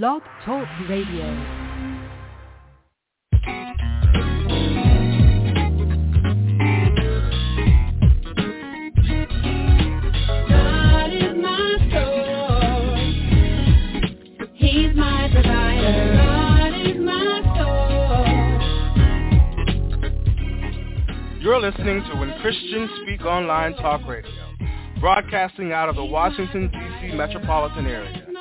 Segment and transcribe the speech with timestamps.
[0.00, 1.26] Blog Talk Radio.
[10.48, 13.00] God is my source.
[14.54, 16.14] He's my provider.
[16.16, 17.42] God is my
[21.28, 21.42] source.
[21.42, 24.32] You're listening to When Christians Speak Online Talk Radio,
[25.00, 27.14] broadcasting out of the Washington, D.C.
[27.14, 28.31] metropolitan area.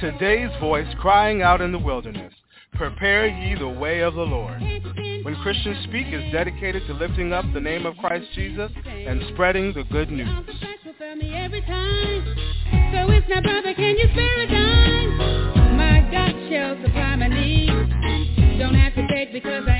[0.00, 2.32] Today's voice crying out in the wilderness,
[2.72, 4.58] prepare ye the way of the Lord.
[4.58, 9.74] When Christians Speak is dedicated to lifting up the name of Christ Jesus and spreading
[9.74, 10.26] the good news.
[10.48, 10.56] So
[13.10, 15.76] it's brother, can you spare a dime?
[15.76, 18.58] My God shall supply my needs.
[18.58, 19.79] Don't have to beg because I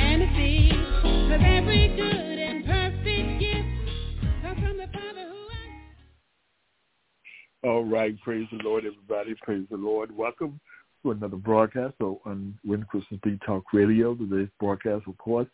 [7.63, 9.35] All right, praise the Lord, everybody.
[9.43, 10.17] Praise the Lord.
[10.17, 10.59] Welcome
[11.03, 14.15] to another broadcast so on When Christians Speak Talk Radio.
[14.15, 15.47] Today's broadcast, of course,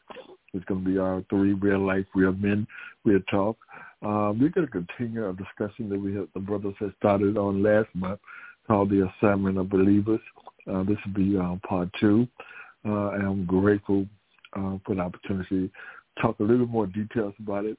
[0.54, 2.64] is going to be R3 real life, real men,
[3.04, 3.56] real talk.
[4.02, 7.60] Uh, we're going to continue our discussion that we have, the brothers had started on
[7.60, 8.20] last month
[8.68, 10.20] called The Assignment of Believers.
[10.72, 12.28] Uh, this will be uh, part two.
[12.88, 14.06] Uh, and I'm grateful
[14.52, 17.76] uh, for the opportunity to talk a little more details about it.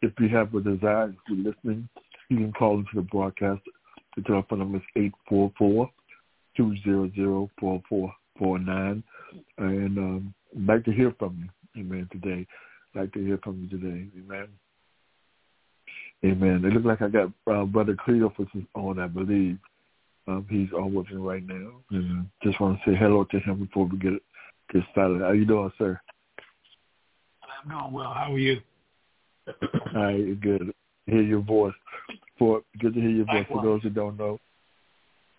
[0.00, 1.88] If you have a desire, if you're listening,
[2.34, 3.60] you can call into the broadcast.
[4.16, 4.84] The telephone number is
[6.58, 9.02] 844-200-4449.
[9.58, 11.48] And um, I'd like to hear from you,
[11.80, 12.46] amen, today.
[12.94, 14.48] I'd like to hear from you today, amen.
[16.24, 16.64] Amen.
[16.64, 19.58] It looks like I got uh, Brother Cleophas on, I believe.
[20.26, 21.72] Um, he's on with me right now.
[21.94, 24.14] Uh, just want to say hello to him before we get
[24.72, 25.20] get started.
[25.20, 26.00] How you doing, sir?
[27.62, 28.14] I'm doing well.
[28.14, 28.60] How are you?
[29.94, 30.72] All right, good.
[31.06, 31.74] Hear your voice.
[32.38, 33.46] For good to hear your voice.
[33.48, 34.40] For those who don't know,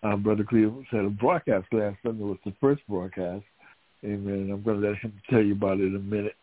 [0.02, 2.22] um, Brother Cleveland had a broadcast last Sunday.
[2.22, 3.44] It was the first broadcast.
[4.04, 4.50] Amen.
[4.52, 6.36] I'm going to let him tell you about it in a minute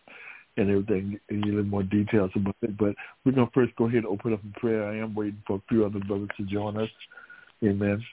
[0.57, 2.77] and everything, and a little more details about it.
[2.77, 2.95] But
[3.25, 4.87] we're going to first go ahead and open up in prayer.
[4.87, 6.89] I am waiting for a few other brothers to join us.
[7.63, 8.03] Amen.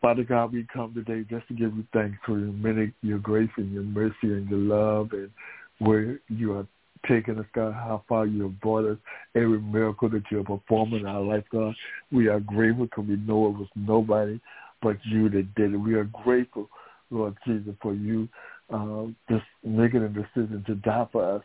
[0.00, 3.50] Father God, we come today just to give you thanks for your many, your grace
[3.56, 5.30] and your mercy and your love and
[5.80, 6.66] where you are
[7.06, 8.98] taking us, God, how far you have brought us,
[9.34, 11.74] every miracle that you have performed in our life, God.
[12.10, 14.40] We are grateful because we know it was nobody
[14.82, 15.76] but you that did it.
[15.76, 16.68] We are grateful,
[17.10, 18.28] Lord Jesus, for you
[18.72, 21.42] uh, just making a decision to die for us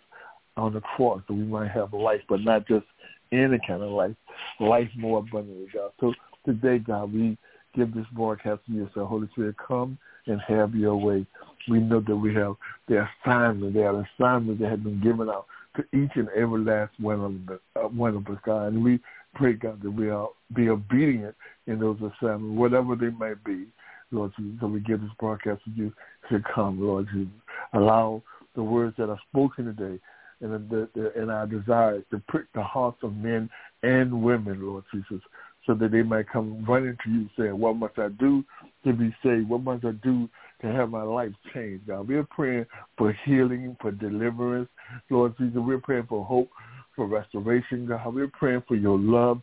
[0.58, 2.86] on the cross so we might have life, but not just
[3.32, 4.16] any kind of life,
[4.60, 5.92] life more abundantly, God.
[6.00, 6.14] So
[6.46, 7.38] today, God, we
[7.76, 8.90] give this broadcast to you.
[8.94, 9.98] So Holy Spirit, come
[10.28, 11.26] and have your way.
[11.70, 12.56] We know that we have
[12.88, 15.46] the assignment, there are assignments that have been given out
[15.76, 18.74] to each and every last one of the, uh, one of us, God.
[18.74, 19.00] And we
[19.34, 21.36] pray, God, that we are be obedient
[21.68, 23.66] in those assignments, whatever they might be,
[24.12, 24.60] Lord Jesus.
[24.60, 25.94] So we give this broadcast to you
[26.30, 27.34] to come, Lord Jesus.
[27.74, 28.22] Allow
[28.56, 30.00] the words that are spoken today
[30.42, 33.50] and the, the, and our desires to prick the hearts of men
[33.82, 35.22] and women, Lord Jesus,
[35.66, 38.44] so that they might come running to you saying, what must I do
[38.86, 39.48] to be saved?
[39.48, 40.30] What must I do
[40.62, 42.08] to have my life changed, God?
[42.08, 42.66] We're praying
[42.98, 44.70] for healing, for deliverance,
[45.10, 45.56] Lord Jesus.
[45.58, 46.50] We're praying for hope,
[46.96, 48.14] for restoration, God.
[48.14, 49.42] We're praying for your love.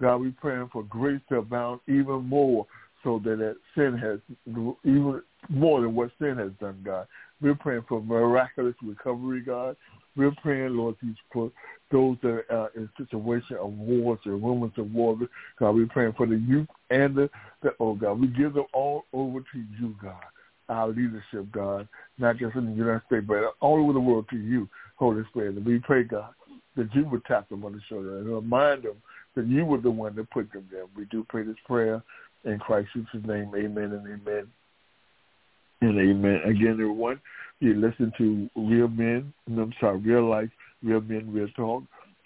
[0.00, 2.66] God, we're praying for grace to abound even more
[3.04, 4.18] so that, that sin has,
[4.84, 7.06] even more than what sin has done, God.
[7.40, 9.76] We're praying for miraculous recovery, God.
[10.16, 11.50] We're praying, Lord Jesus, for
[11.90, 15.16] those that are in situation of wars and rumors of war.
[15.58, 17.30] God, we're praying for the youth and the,
[17.62, 18.20] the oh God.
[18.20, 20.20] We give them all over to you, God.
[20.68, 24.36] Our leadership, God, not just in the United States, but all over the world to
[24.36, 25.56] you, Holy Spirit.
[25.56, 26.32] And we pray, God,
[26.76, 28.96] that you would tap them on the shoulder and remind them
[29.34, 30.84] that you were the one that put them there.
[30.96, 32.02] We do pray this prayer
[32.44, 33.52] in Christ Jesus' name.
[33.54, 34.46] Amen and amen.
[35.82, 36.40] And amen.
[36.44, 37.20] Again, everyone,
[37.58, 40.48] you listen to Real Men, I'm sorry, Real Life,
[40.82, 41.82] Real Men, Real Talk.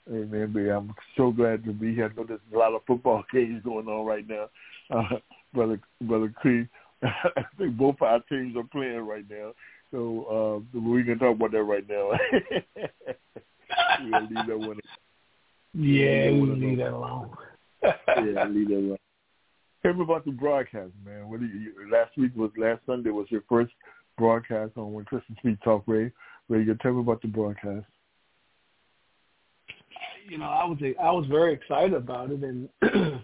[0.08, 0.50] Amen.
[0.52, 2.12] But I'm so glad to be here.
[2.12, 4.48] I know there's a lot of football games going on right now.
[4.90, 5.16] Uh,
[5.54, 6.68] Brother Brother Cree,
[7.02, 9.52] I think both our teams are playing right now.
[9.90, 12.10] So uh, we can talk about that right now.
[13.98, 14.80] Yeah, we'll leave that one.
[15.74, 17.30] Yeah, we leave that alone.
[17.82, 18.95] yeah, leave that alone.
[19.86, 21.30] Tell me about the broadcast, man.
[21.30, 23.70] What you, last week was last Sunday was your first
[24.18, 26.10] broadcast on When Christians Speak Talk Radio.
[26.48, 26.74] Radio.
[26.82, 27.86] Tell me about the broadcast.
[30.28, 32.68] You know, I was I was very excited about it, and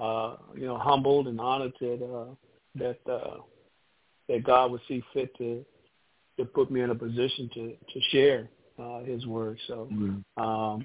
[0.00, 2.34] uh, you know, humbled and honored that uh,
[2.74, 3.36] that uh,
[4.28, 5.64] that God would see fit to
[6.40, 8.48] to put me in a position to to share
[8.80, 9.58] uh, His word.
[9.68, 10.42] So Mm-hmm.
[10.42, 10.84] um,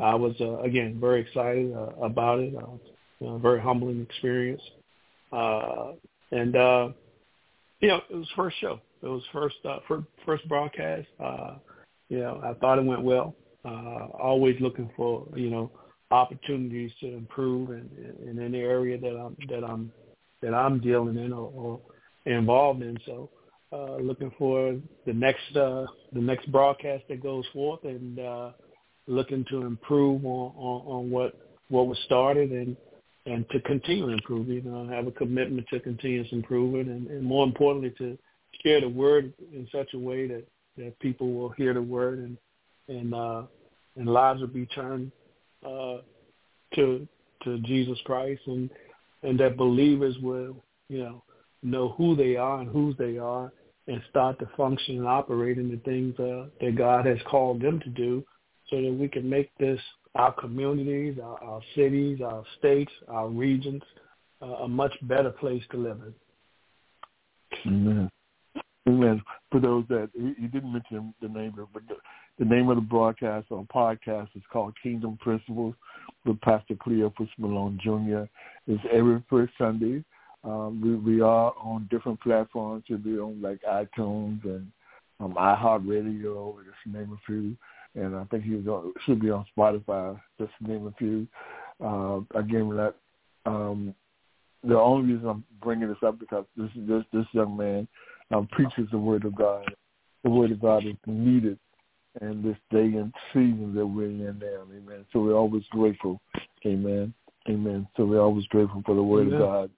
[0.00, 2.54] I was uh, again very excited uh, about it.
[2.56, 2.78] Uh,
[3.24, 4.62] know, very humbling experience,
[5.32, 5.92] uh,
[6.30, 6.88] and uh,
[7.80, 8.80] you know, it was first show.
[9.02, 11.06] It was first uh, first, first broadcast.
[11.22, 11.56] Uh,
[12.08, 13.34] you know, I thought it went well.
[13.64, 15.70] Uh, always looking for you know
[16.10, 17.88] opportunities to improve in,
[18.26, 19.92] in any area that I'm that I'm
[20.42, 21.80] that I'm dealing in or, or
[22.26, 22.96] involved in.
[23.06, 23.30] So,
[23.72, 28.50] uh, looking for the next uh, the next broadcast that goes forth and uh,
[29.06, 31.34] looking to improve on, on, on what
[31.68, 32.76] what was started and
[33.26, 34.56] and to continue improving.
[34.56, 38.18] You know, have a commitment to continuous improvement, and, and more importantly, to
[38.62, 40.44] share the word in such a way that
[40.76, 42.36] that people will hear the word and
[42.88, 43.42] and uh,
[43.96, 45.10] and lives will be turned
[45.64, 45.98] uh,
[46.74, 47.06] to
[47.44, 48.70] to Jesus Christ, and
[49.22, 50.56] and that believers will
[50.88, 51.22] you know
[51.62, 53.52] know who they are and whose they are,
[53.86, 57.80] and start to function and operate in the things uh, that God has called them
[57.80, 58.24] to do,
[58.68, 59.80] so that we can make this
[60.14, 63.82] our communities, our, our cities, our states, our regions,
[64.42, 66.14] uh, a much better place to live in.
[67.66, 68.10] Amen.
[68.86, 69.22] Amen.
[69.50, 71.94] For those that he didn't mention the name of, but the,
[72.38, 75.74] the name of the broadcast or podcast is called Kingdom Principles
[76.24, 78.24] with Pastor Cleophas Malone Jr.
[78.70, 80.04] It's every first Sunday.
[80.42, 82.84] Um, we, we are on different platforms.
[82.90, 84.70] We'll be on like iTunes and
[85.20, 87.56] um, iHeartRadio, just name a few
[87.94, 91.26] and I think he was on, should be on Spotify, just to name a few.
[91.84, 92.94] Uh, again, that
[93.46, 93.94] um,
[94.62, 97.86] the only reason I'm bringing this up because this this this young man
[98.32, 99.64] um, preaches the word of God.
[100.22, 101.58] The word of God is needed
[102.20, 104.62] in this day and season that we're in now.
[104.62, 105.04] Amen.
[105.12, 106.20] So we're always grateful.
[106.64, 107.12] Amen.
[107.48, 107.86] Amen.
[107.96, 109.34] So we're always grateful for the word Amen.
[109.34, 109.70] of God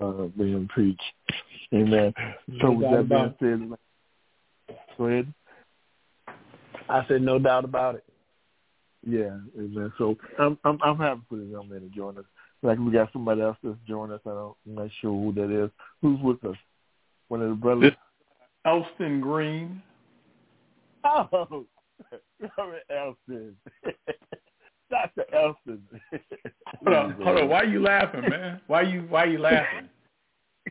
[0.00, 1.02] uh, being preached.
[1.72, 2.12] Amen.
[2.60, 5.32] So with that being said, go ahead.
[6.88, 8.04] I said, no doubt about it.
[9.06, 9.92] Yeah, amen.
[9.98, 12.24] So I'm I'm I'm happy for this young man to join us.
[12.62, 14.22] Like we got somebody else that's joining us.
[14.24, 15.70] I don't, I'm not sure who that is.
[16.00, 16.56] Who's with us?
[17.28, 17.92] One of the brothers.
[18.64, 19.82] Elston Green.
[21.04, 21.66] Oh,
[22.90, 23.56] Elston.
[24.90, 25.24] Dr.
[25.34, 25.82] Elston.
[26.82, 27.48] hold on, hold on.
[27.48, 28.60] Why are you laughing, man?
[28.66, 29.88] Why are you Why are you laughing?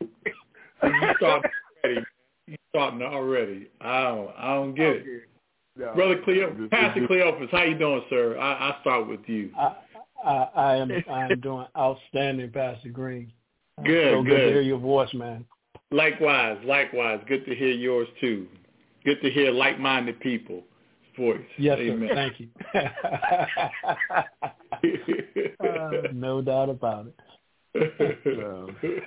[0.00, 1.50] you starting
[1.84, 2.06] already.
[2.48, 3.68] You starting already.
[3.80, 4.30] I don't.
[4.36, 5.28] I don't get it.
[5.76, 8.38] No, Brother Cleo, Pastor Cleophas, how you doing, sir?
[8.38, 9.50] I, I start with you.
[9.58, 9.74] I,
[10.24, 13.32] I, I am I am doing outstanding, Pastor Green.
[13.84, 14.28] Good, so good.
[14.30, 15.44] good to hear your voice, man.
[15.90, 17.20] Likewise, likewise.
[17.26, 18.46] Good to hear yours too.
[19.04, 20.62] Good to hear like-minded people
[21.16, 21.40] voice.
[21.58, 22.08] Yes, Amen.
[22.08, 22.14] sir.
[22.14, 22.48] Thank you.
[25.68, 27.14] uh, no doubt about it.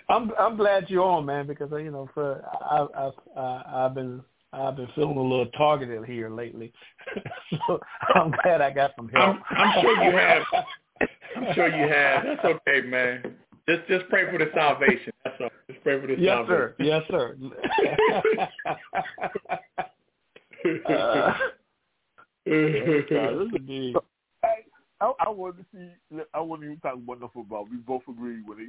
[0.10, 3.14] I'm I'm glad you're on, man, because you know, for I, I've
[3.66, 4.22] I've been
[4.54, 6.72] I've been feeling a little targeted here lately,
[7.68, 7.80] so
[8.16, 9.38] I'm glad I got some help.
[9.50, 10.44] I'm, I'm sure you have.
[11.36, 12.24] I'm sure you have.
[12.24, 13.36] That's okay, man.
[13.68, 15.12] Just just pray for the salvation.
[15.24, 15.50] That's all.
[15.70, 16.48] Just pray for the yes, salvation.
[16.48, 16.76] Sir.
[16.80, 17.36] Yes, sir.
[20.90, 21.34] uh,
[25.00, 25.90] I, I want to see.
[26.34, 27.68] I want to even talk about the football.
[27.70, 28.68] We both agreed when he.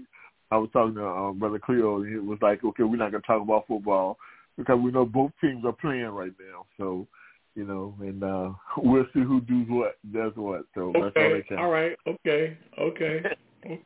[0.50, 3.22] I was talking to um, Brother Cleo, and he was like, "Okay, we're not going
[3.22, 4.18] to talk about football
[4.58, 6.66] because we know both teams are playing right now.
[6.76, 7.06] So,
[7.54, 10.62] you know, and uh we'll see who does what, does what.
[10.74, 11.00] So okay.
[11.00, 11.58] that's all they can.
[11.58, 11.96] All right.
[12.06, 12.58] Okay.
[12.78, 13.22] Okay.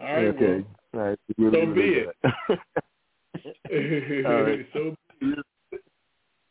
[0.00, 0.24] All right.
[0.28, 0.64] Okay.
[0.94, 1.18] Well, all right.
[1.36, 2.16] Really so be it.
[4.26, 4.66] all right.
[4.72, 4.96] So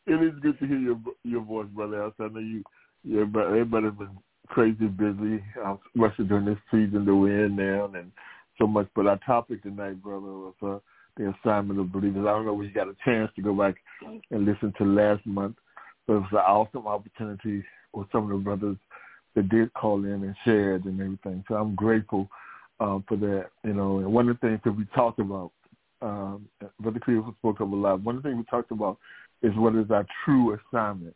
[0.06, 2.04] it is good to hear your your voice, brother.
[2.04, 2.62] I know you.
[3.02, 8.12] you everybody's been crazy busy, uh, especially during this season that we're in now, and
[8.58, 8.86] so much.
[8.94, 10.78] But our topic tonight, brother, was uh,
[11.16, 12.26] the assignment of believers.
[12.26, 13.76] I don't know if you got a chance to go back
[14.30, 15.56] and listen to last month,
[16.06, 18.76] but it was an awesome opportunity with some of the brothers
[19.34, 21.44] that did call in and shared and everything.
[21.48, 22.28] So I'm grateful
[22.80, 23.46] um, for that.
[23.64, 25.52] You know, and one of the things that we talked about,
[26.02, 26.48] um,
[26.80, 28.02] Brother Cleveland spoke up a lot.
[28.02, 28.98] One of the things we talked about
[29.42, 31.14] is what is our true assignment.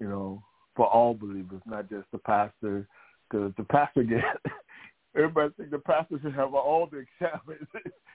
[0.00, 0.42] You know,
[0.76, 2.86] for all believers, not just the pastor,
[3.28, 4.22] because the pastor gets
[5.16, 7.58] everybody think the pastor should have all the examples,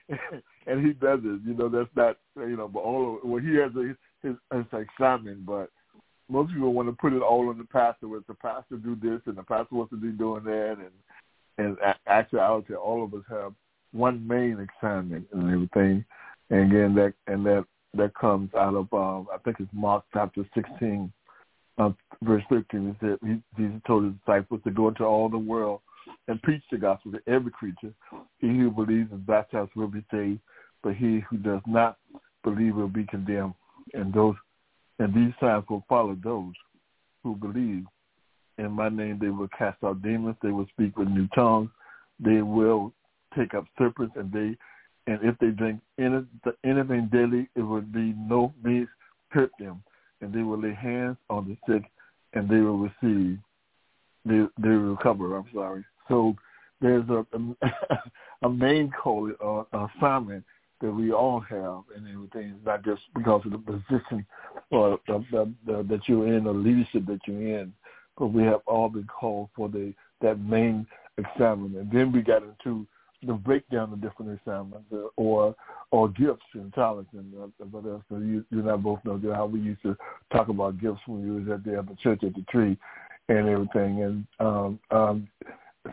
[0.66, 1.42] and he doesn't.
[1.46, 3.94] You know, that's not you know, but all of, well, he has a,
[4.26, 5.70] his his examen, but
[6.28, 8.08] most people want to put it all on the pastor.
[8.08, 10.90] With the pastor do this, and the pastor wants to be doing that, and
[11.58, 11.76] and
[12.06, 13.52] actuality, all of us have
[13.92, 16.04] one main assignment and everything.
[16.50, 17.64] And again, that and that
[17.94, 21.12] that comes out of um, I think it's Mark chapter sixteen,
[21.78, 21.90] uh,
[22.22, 22.88] verse fifteen.
[22.88, 25.80] It said he, Jesus told his disciples to go into all the world
[26.30, 27.92] and preach the gospel to every creature.
[28.38, 30.38] He who believes and baptized will be saved,
[30.80, 31.98] but he who does not
[32.44, 33.54] believe will be condemned.
[33.94, 34.36] And those
[35.00, 36.54] and these signs will follow those
[37.24, 37.84] who believe.
[38.58, 41.70] In my name they will cast out demons, they will speak with new tongues,
[42.20, 42.92] they will
[43.36, 44.56] take up serpents and they
[45.08, 46.24] and if they drink any,
[46.62, 48.86] anything daily, it would be no means
[49.30, 49.82] hurt them,
[50.20, 51.90] and they will lay hands on the sick,
[52.34, 53.38] and they will receive,
[54.24, 55.36] they they will recover.
[55.36, 55.84] I'm sorry.
[56.10, 56.36] So
[56.82, 57.96] there's a a,
[58.46, 60.44] a main call uh, assignment
[60.82, 62.58] that we all have and everything.
[62.64, 64.26] Not just because of the position
[64.70, 67.72] or that you're in or leadership that you're in,
[68.18, 70.86] but we have all been called for the that main
[71.18, 71.76] assignment.
[71.76, 72.86] And then we got into
[73.22, 75.54] the breakdown of different assignments uh, or
[75.90, 78.02] or gifts and talents and uh, what else.
[78.08, 79.96] So you, you and I both know how we used to
[80.32, 82.78] talk about gifts when we was at the, at the church at the tree
[83.28, 84.02] and everything.
[84.02, 85.28] And um, um,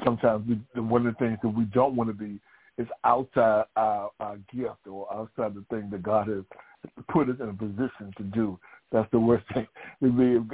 [0.03, 2.39] sometimes we, one of the things that we don't want to be
[2.77, 6.43] is outside our, our gift or outside the thing that God has
[7.09, 8.59] put us in a position to do.
[8.91, 9.67] That's the worst thing.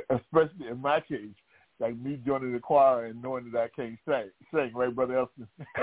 [0.09, 1.35] Especially in my case,
[1.79, 5.47] like me joining the choir and knowing that I can't sing, sing right, Brother Elston?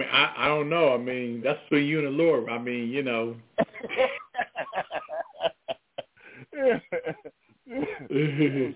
[0.00, 0.94] I, I don't know.
[0.94, 2.48] I mean, that's for you and the Lord.
[2.50, 3.34] I mean, you know.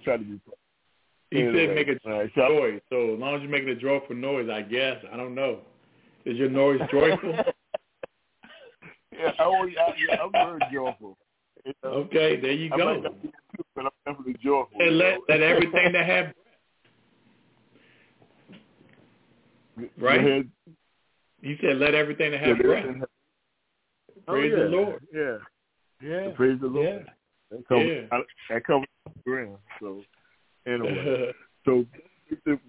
[0.04, 0.40] try to be
[1.36, 2.80] he anyway, said make a right, so noise.
[2.90, 4.96] So as long as you're making a joyful noise, I guess.
[5.12, 5.60] I don't know.
[6.24, 7.32] Is your noise joyful?
[9.12, 11.16] yeah, oh yeah, yeah, I'm very joyful.
[11.64, 11.90] You know?
[11.90, 13.02] Okay, there you go.
[13.02, 13.32] Too,
[13.74, 14.80] but I'm definitely joyful.
[14.80, 16.32] And let let everything that have
[19.98, 20.46] right.
[21.42, 22.86] You said let everything that have breath.
[22.86, 23.04] Have...
[24.28, 24.64] Oh, praise oh, yeah.
[24.64, 25.06] the Lord.
[25.12, 25.36] Yeah.
[26.02, 26.30] Yeah.
[26.34, 26.86] Praise the Lord.
[26.86, 27.12] Yeah.
[27.50, 28.18] That covers, yeah.
[28.50, 29.58] that covers the ground.
[29.80, 30.02] So
[30.66, 31.32] Anyway,
[31.64, 31.84] so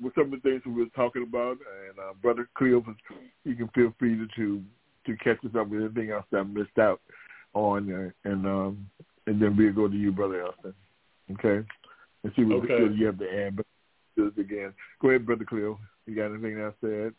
[0.01, 2.83] with some of the things we were talking about, and uh, Brother Cleo,
[3.43, 4.63] you can feel free to, to
[5.05, 7.01] to catch us up with anything else that I missed out
[7.53, 8.89] on, uh, and um,
[9.25, 10.73] and then we'll go to you, Brother Elston.
[11.31, 11.67] Okay,
[12.23, 12.93] and see what okay.
[12.93, 13.55] you have to add.
[13.55, 13.65] But
[14.15, 14.73] do this again.
[15.01, 15.79] Go ahead, Brother Cleo.
[16.05, 17.13] You got anything else to add?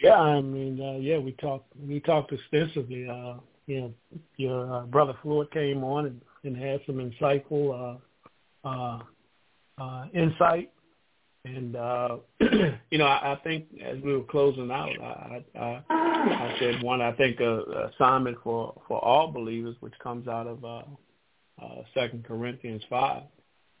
[0.00, 3.08] Yeah, I mean, uh, yeah, we talked we talked extensively.
[3.08, 3.34] Uh,
[3.66, 3.94] you know,
[4.36, 7.98] your uh, brother Floyd came on and, and had some insightful uh,
[8.64, 8.98] uh,
[9.78, 10.70] uh, insight.
[11.44, 12.16] And uh,
[12.90, 17.02] you know, I, I think as we were closing out, I, I, I said one.
[17.02, 20.82] I think a, a assignment for for all believers, which comes out of uh,
[21.62, 23.24] uh, Second Corinthians five.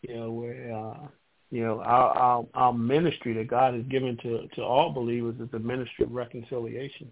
[0.02, 1.08] You know, where uh,
[1.50, 5.50] you know our, our our ministry that God has given to to all believers is
[5.50, 7.10] the ministry of reconciliation.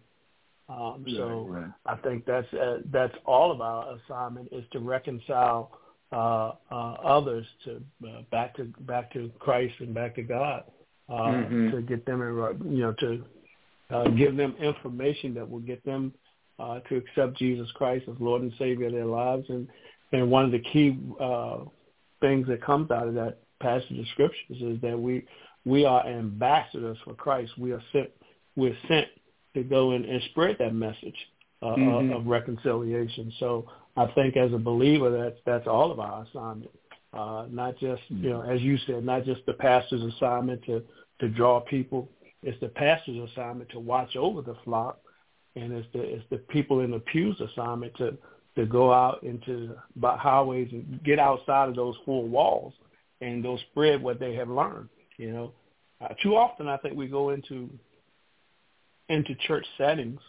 [0.69, 1.71] Um, so right, right.
[1.87, 5.79] I think that's uh, that's all of our assignment is to reconcile
[6.13, 10.65] uh, uh, others to uh, back to back to Christ and back to God
[11.09, 11.71] uh, mm-hmm.
[11.71, 13.25] to get them in, you know to
[13.91, 16.13] uh, give them information that will get them
[16.59, 19.69] uh, to accept Jesus Christ as Lord and Savior of their lives and
[20.13, 21.59] and one of the key uh,
[22.21, 25.25] things that comes out of that passage of scriptures is that we
[25.65, 27.53] we are ambassadors for Christ.
[27.59, 28.11] We are sent
[28.57, 29.07] we're sent
[29.55, 31.17] to go and, and spread that message
[31.63, 32.13] uh, mm-hmm.
[32.13, 33.33] of reconciliation.
[33.39, 36.71] So I think as a believer, that's that's all of our assignment.
[37.13, 40.83] Uh, not just you know, as you said, not just the pastor's assignment to
[41.21, 42.09] to draw people.
[42.43, 44.99] It's the pastor's assignment to watch over the flock,
[45.57, 48.17] and it's the it's the people in the pews assignment to
[48.57, 52.75] to go out into the highways and get outside of those four walls
[53.21, 54.89] and go spread what they have learned.
[55.17, 55.53] You know,
[56.01, 57.69] uh, too often I think we go into
[59.09, 60.21] into church settings,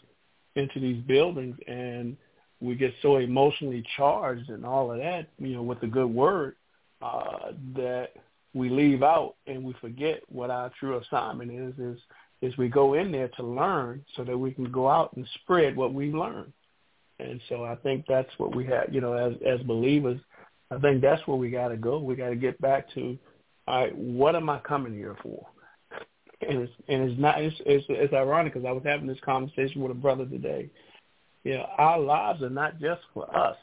[0.55, 2.17] into these buildings, and
[2.63, 6.55] we get so emotionally charged and all of that, you know, with the good word,
[7.01, 8.11] uh, that
[8.53, 11.99] we leave out and we forget what our true assignment is, is,
[12.41, 15.75] is we go in there to learn so that we can go out and spread
[15.75, 16.53] what we learned.
[17.19, 20.21] And so I think that's what we have, you know, as, as believers,
[20.71, 21.99] I think that's where we got to go.
[21.99, 23.17] We got to get back to,
[23.67, 25.45] all right, what am I coming here for?
[26.47, 29.81] And it's, and it's not, it's, it's, it's ironic because I was having this conversation
[29.81, 30.69] with a brother today
[31.43, 33.57] you know, our lives are not just for us.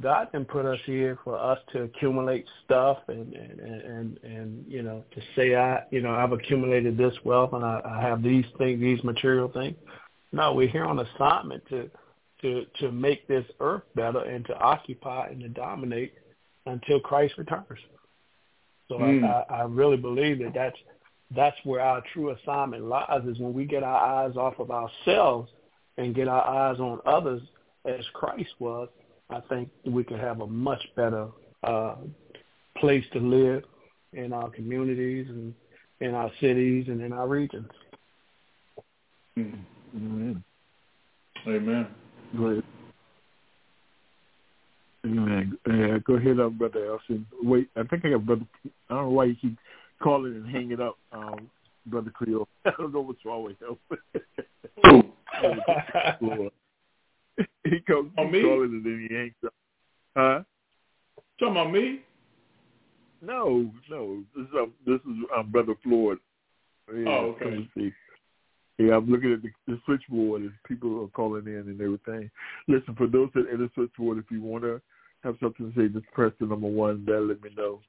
[0.00, 4.82] God can put us here for us to accumulate stuff and and and and you
[4.82, 8.44] know to say I you know I've accumulated this wealth and I, I have these
[8.58, 9.76] things these material things.
[10.32, 11.88] No, we're here on assignment to
[12.42, 16.14] to to make this earth better and to occupy and to dominate
[16.66, 17.78] until Christ returns.
[18.88, 19.24] So mm.
[19.24, 20.76] I, I really believe that that's
[21.36, 25.52] that's where our true assignment lies is when we get our eyes off of ourselves
[25.98, 27.42] and get our eyes on others
[27.84, 28.88] as Christ was,
[29.30, 31.28] I think we could have a much better
[31.62, 31.96] uh,
[32.78, 33.64] place to live
[34.12, 35.54] in our communities and
[36.00, 37.70] in our cities and in our regions.
[39.38, 40.32] Mm-hmm.
[41.46, 41.88] Amen.
[42.36, 42.62] Go ahead.
[45.04, 45.58] Amen.
[45.68, 47.26] Uh, go ahead, up, Brother Elston.
[47.42, 48.46] Wait, I think I got Brother.
[48.64, 49.58] I don't know why you keep
[50.02, 50.96] calling and hanging up.
[51.12, 51.50] Um,
[51.86, 52.48] Brother Cleo.
[52.64, 55.12] I don't know what's wrong with him.
[57.64, 58.42] he comes On me?
[58.42, 59.54] calling and then he hangs up.
[60.16, 60.42] Huh?
[61.38, 62.00] Talking about me?
[63.22, 64.22] No, no.
[64.36, 66.18] This is um, this is um, Brother Floyd.
[66.94, 67.44] Yeah, Oh, okay.
[67.46, 67.92] let me see.
[68.78, 72.30] Yeah, I'm looking at the, the switchboard and people are calling in and everything.
[72.68, 74.80] Listen, for those that in the switchboard, if you want to
[75.22, 77.04] have something to say, just press the number one.
[77.06, 77.80] That'll let me know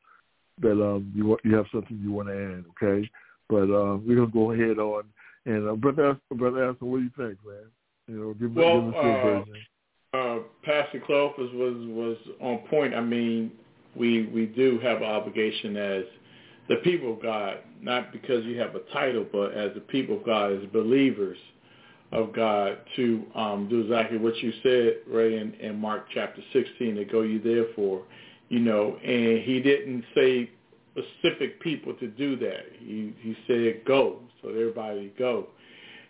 [0.61, 2.65] that um you want you have something you want to add.
[2.81, 3.09] Okay,
[3.49, 5.03] but uh, we're gonna go ahead on
[5.45, 7.71] and uh, brother brother Aston, what do you think, man?
[8.07, 9.55] You know, give, Well, give us your uh, version.
[10.13, 12.93] Uh, Pastor Cleophas was was on point.
[12.93, 13.51] I mean,
[13.95, 16.03] we we do have an obligation as
[16.67, 20.25] the people of God, not because you have a title, but as the people of
[20.25, 21.37] God, as believers
[22.11, 26.95] of God, to um, do exactly what you said right in, in Mark chapter 16,
[26.95, 28.03] to go you therefore,
[28.49, 30.49] you know, and he didn't say
[30.95, 32.65] specific people to do that.
[32.79, 35.47] He, he said go, so everybody go.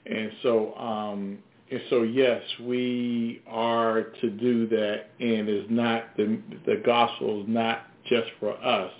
[0.05, 1.39] And so, um,
[1.71, 7.47] and so, yes, we are to do that, and it's not the the gospel is
[7.47, 8.91] not just for us,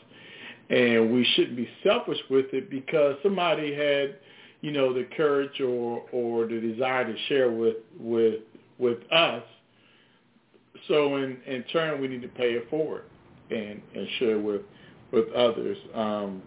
[0.71, 4.15] and we shouldn't be selfish with it because somebody had,
[4.61, 8.39] you know, the courage or or the desire to share with with
[8.79, 9.43] with us.
[10.87, 13.03] So in in turn, we need to pay it forward
[13.51, 14.61] and and share with
[15.15, 15.77] with others.
[15.95, 16.43] Um,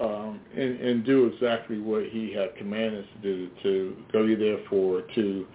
[0.00, 4.34] um, and, and do exactly what he had commanded us to do, to go ye
[4.34, 5.46] therefore, to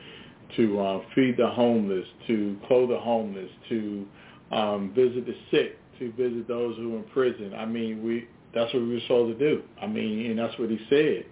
[0.56, 4.06] to uh, feed the homeless, to clothe the homeless, to
[4.52, 7.54] um, visit the sick, to visit those who are in prison.
[7.54, 9.64] I mean, we that's what we were supposed to do.
[9.82, 11.26] I mean, and that's what he said.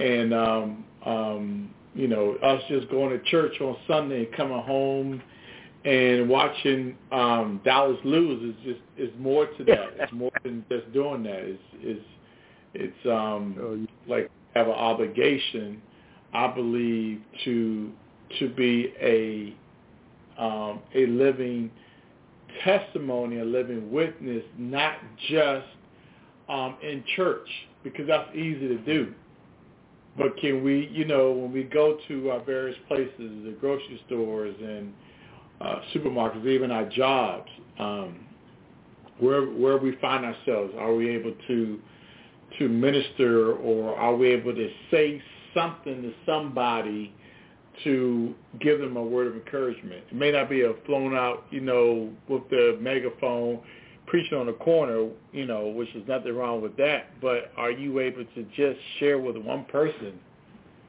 [0.00, 5.22] And um, um, you know, us just going to church on Sunday and coming home
[5.84, 9.90] and watching um, Dallas lose is just is more to that.
[9.98, 11.38] It's more than just doing that.
[11.38, 12.04] It's it's
[12.74, 15.80] it's um Oh, like have an obligation,
[16.34, 17.90] I believe, to
[18.38, 19.54] to be a
[20.42, 21.70] um, a living
[22.64, 24.96] testimony, a living witness, not
[25.28, 25.66] just
[26.48, 27.48] um, in church,
[27.84, 29.12] because that's easy to do.
[30.18, 34.56] But can we, you know, when we go to our various places, the grocery stores
[34.60, 34.92] and
[35.60, 38.20] uh, supermarkets, even our jobs, um,
[39.18, 41.78] where where we find ourselves, are we able to
[42.58, 45.22] to minister or are we able to say
[45.54, 47.12] something to somebody
[47.84, 50.04] to give them a word of encouragement?
[50.10, 53.60] It may not be a flown out, you know, with the megaphone
[54.06, 58.00] preaching on the corner, you know, which is nothing wrong with that, but are you
[58.00, 60.18] able to just share with one person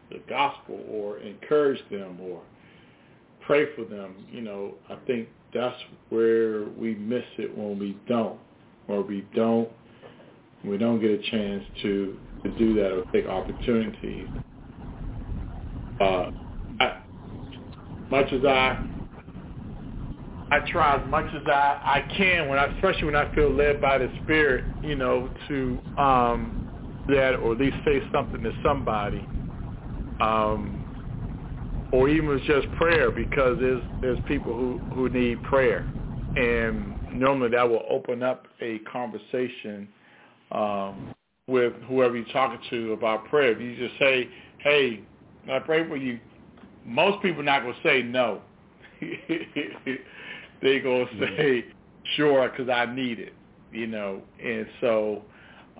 [0.10, 2.42] the gospel or encourage them or
[3.46, 4.16] pray for them?
[4.32, 5.76] You know, I think that's
[6.10, 8.40] where we miss it when we don't,
[8.88, 9.70] or we don't
[10.64, 14.28] we don't get a chance to, to do that or take opportunities.
[16.00, 16.26] Uh,
[16.80, 16.98] I,
[18.10, 18.80] much as I
[20.52, 23.80] I try as much as I, I can when I especially when I feel led
[23.80, 26.58] by the Spirit, you know, to um
[27.08, 29.30] that or at least say something to somebody.
[30.20, 30.81] Um
[31.92, 35.86] or even it's just prayer because there's there's people who, who need prayer.
[36.36, 39.88] And normally that will open up a conversation
[40.52, 41.12] um,
[41.48, 43.52] with whoever you're talking to about prayer.
[43.52, 45.02] If you just say, "Hey,
[45.52, 46.20] I pray for you,"
[46.86, 48.42] most people not gonna say no.
[50.62, 51.66] they gonna say,
[52.16, 53.34] "Sure," because I need it,
[53.72, 54.22] you know.
[54.42, 55.24] And so,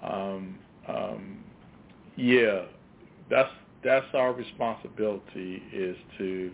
[0.04, 1.46] um, um,
[2.18, 2.64] yeah,
[3.30, 3.50] that's
[3.84, 6.52] that's our responsibility is to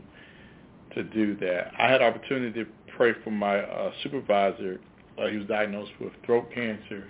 [0.95, 1.71] to do that.
[1.77, 4.79] I had opportunity to pray for my uh, supervisor.
[5.17, 7.07] Uh, he was diagnosed with throat cancer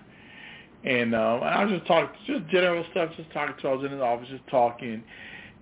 [0.84, 3.68] and um, I was just talking, just general stuff, just talking to.
[3.68, 5.04] I was in his office, just talking,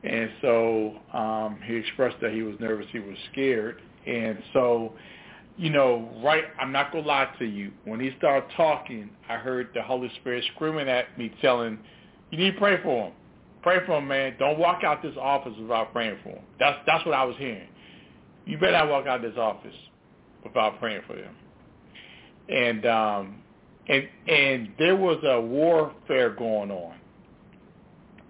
[0.04, 4.94] and so um, he expressed that he was nervous, he was scared, and so,
[5.58, 6.44] you know, right.
[6.60, 7.72] I'm not gonna lie to you.
[7.86, 11.80] When he started talking, I heard the Holy Spirit screaming at me, telling,
[12.30, 13.14] "You need to pray for him.
[13.66, 14.36] Pray for him, man.
[14.38, 17.68] Don't walk out this office without praying for him." That's that's what I was hearing.
[18.46, 19.74] You better not walk out this office
[20.44, 21.36] without praying for him.
[22.48, 23.42] And um,
[23.90, 26.94] and and there was a warfare going on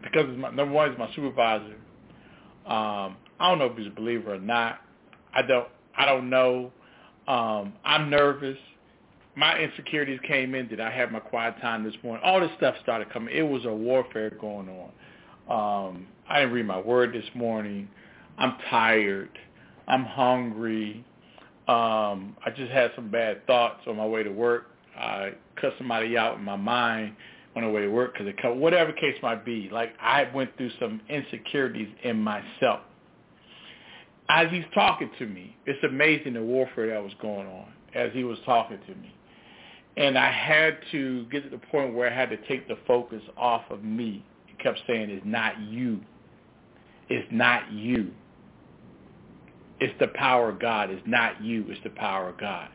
[0.02, 1.76] because my, number one is my supervisor.
[2.66, 4.80] Um, I don't know if he's a believer or not.
[5.34, 5.68] I don't.
[5.98, 6.72] I don't know.
[7.28, 8.58] Um, I'm nervous.
[9.36, 10.70] My insecurities came in.
[10.70, 12.24] Did I have my quiet time this morning?
[12.24, 13.36] All this stuff started coming.
[13.36, 14.92] It was a warfare going on.
[15.50, 17.88] Um, I didn't read my word this morning.
[18.38, 19.30] I'm tired.
[19.88, 21.06] I'm hungry.
[21.68, 24.68] Um, I just had some bad thoughts on my way to work.
[24.98, 27.16] I cut somebody out in my mind
[27.56, 29.70] on the way to work because it whatever case might be.
[29.72, 32.82] Like I went through some insecurities in myself.
[34.30, 38.24] As he's talking to me, it's amazing the warfare that was going on as he
[38.24, 39.14] was talking to me.
[39.98, 43.22] And I had to get to the point where I had to take the focus
[43.38, 44.26] off of me.
[44.66, 46.02] Kept saying, it's not you.
[47.08, 48.12] It's not you.
[49.80, 50.90] It's the power of God.
[50.90, 51.66] It's not you.
[51.68, 52.70] It's the power of God.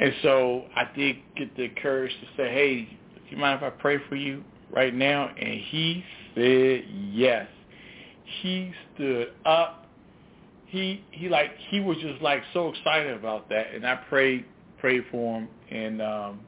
[0.00, 3.70] And so I did get the courage to say, hey, do you mind if I
[3.70, 5.28] pray for you right now?
[5.28, 6.02] And he
[6.34, 7.46] said yes.
[8.42, 9.86] He stood up.
[10.66, 14.44] He he like he was just like so excited about that, and I prayed
[14.78, 16.40] prayed for him, and um,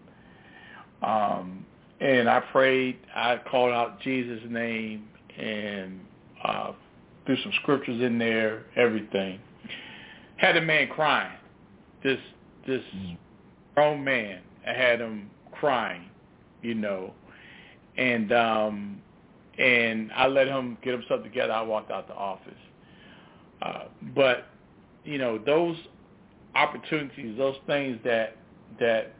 [1.03, 1.67] um,
[2.03, 2.99] and I prayed.
[3.15, 6.01] I called out Jesus' name and
[6.45, 6.73] uh,
[7.25, 9.39] threw some scriptures in there, everything.
[10.37, 11.39] Had a man crying.
[12.03, 12.19] This
[12.67, 12.83] this
[13.75, 14.41] grown man.
[14.67, 16.11] I had him crying,
[16.61, 17.13] you know,
[17.97, 19.01] and um,
[19.57, 21.53] and I let him get himself together.
[21.53, 22.53] I walked out the office.
[23.61, 23.85] Uh,
[24.17, 24.47] but
[25.05, 25.77] you know those
[26.57, 28.37] opportunities, those things that
[28.81, 29.15] that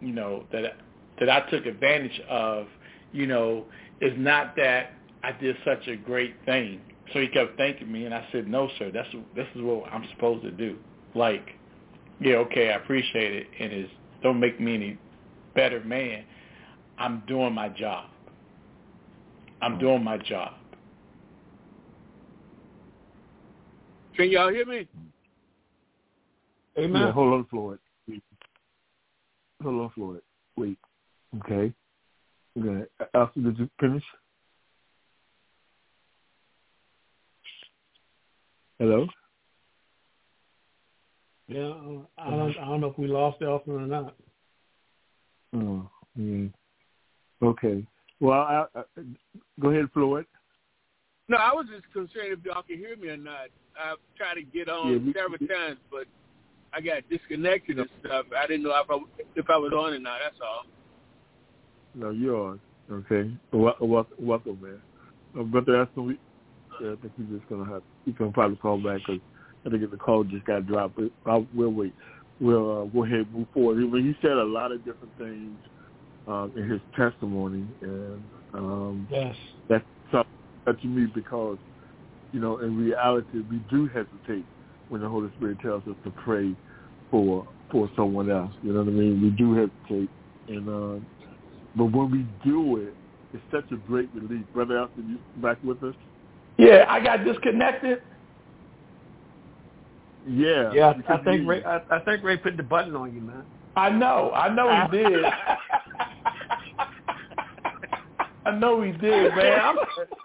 [0.00, 0.76] you know that
[1.24, 2.66] that I took advantage of,
[3.12, 3.66] you know,
[4.00, 6.80] is not that I did such a great thing.
[7.12, 8.90] So he kept thanking me, and I said, "No, sir.
[8.92, 10.78] That's this is what I'm supposed to do.
[11.14, 11.50] Like,
[12.20, 14.98] yeah, okay, I appreciate it, and it's don't make me any
[15.54, 16.24] better man.
[16.98, 18.08] I'm doing my job.
[19.60, 19.80] I'm mm-hmm.
[19.80, 20.54] doing my job."
[24.16, 24.86] Can y'all hear me?
[26.78, 27.02] Amen.
[27.02, 27.78] Yeah, hold on, Floyd.
[29.62, 30.22] Hold on, Floyd.
[30.56, 30.78] Wait.
[31.40, 31.72] Okay.
[32.58, 32.84] Okay.
[33.00, 34.02] Uh, After did you finish?
[38.78, 39.06] Hello.
[41.48, 42.06] Yeah, I don't.
[42.18, 42.64] I uh-huh.
[42.64, 44.14] don't know if we lost Elston or not.
[45.54, 46.46] Oh, yeah.
[47.42, 47.84] Okay.
[48.20, 48.82] Well, I, I,
[49.60, 50.26] go ahead, Floyd.
[51.28, 53.48] No, I was just concerned if y'all could hear me or not.
[53.78, 56.06] I've tried to get on yeah, several times, but
[56.72, 58.26] I got disconnected and stuff.
[58.36, 58.98] I didn't know if I
[59.36, 60.18] if I was on or not.
[60.22, 60.64] That's all.
[61.94, 62.60] No, you're on.
[62.90, 63.30] Okay.
[63.52, 64.82] Welcome, welcome man.
[65.38, 66.18] Uh, Brother Aston, we,
[66.80, 69.20] yeah, I think we're just gonna have you can probably call back because
[69.66, 70.96] I think the call just got dropped.
[70.96, 71.94] But I'll, we'll wait.
[72.40, 73.78] We'll uh, go ahead and move forward.
[73.78, 75.58] He, he said a lot of different things
[76.26, 78.24] um, in his testimony, and
[78.54, 79.34] um, yes,
[79.68, 80.26] that's something
[80.66, 81.58] that to me because
[82.32, 84.44] you know in reality we do hesitate
[84.88, 86.54] when the Holy Spirit tells us to pray
[87.10, 88.52] for for someone else.
[88.62, 89.22] You know what I mean?
[89.22, 90.10] We do hesitate,
[90.48, 91.04] and uh,
[91.76, 92.94] but when we do it,
[93.32, 94.44] it's such a great relief.
[94.52, 95.94] Brother Alston, you back with us?
[96.58, 98.02] Yeah, I got disconnected.
[100.28, 100.92] Yeah, yeah.
[101.08, 103.44] I think Ray, I, I think Ray put the button on you, man.
[103.74, 105.24] I know, I know he did.
[108.44, 109.60] I know he did, man.
[109.60, 109.76] I'm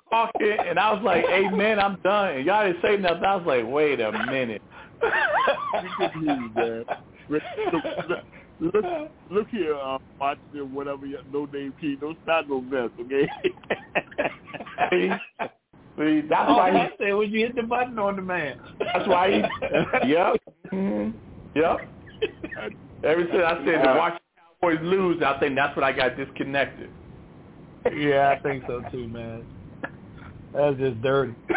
[0.10, 3.24] talking, and I was like, "Hey, man, I'm done." And y'all didn't say nothing.
[3.24, 4.62] I was like, "Wait a minute."
[7.30, 7.44] look,
[8.60, 8.86] look,
[9.30, 13.30] look here, uh, watch them, whatever, no name key, don't start no mess, okay?
[14.92, 15.10] See,
[15.98, 18.60] see, that's oh, why he said when you hit the button on the man.
[18.80, 19.38] That's why he.
[20.08, 20.36] yep.
[20.72, 21.18] Mm-hmm.
[21.56, 21.78] Yep.
[23.04, 24.22] Ever since I said to watch
[24.62, 26.90] Cowboys lose, I think that's when I got disconnected.
[27.96, 29.44] Yeah, I think so too, man.
[30.54, 31.36] That's just dirty.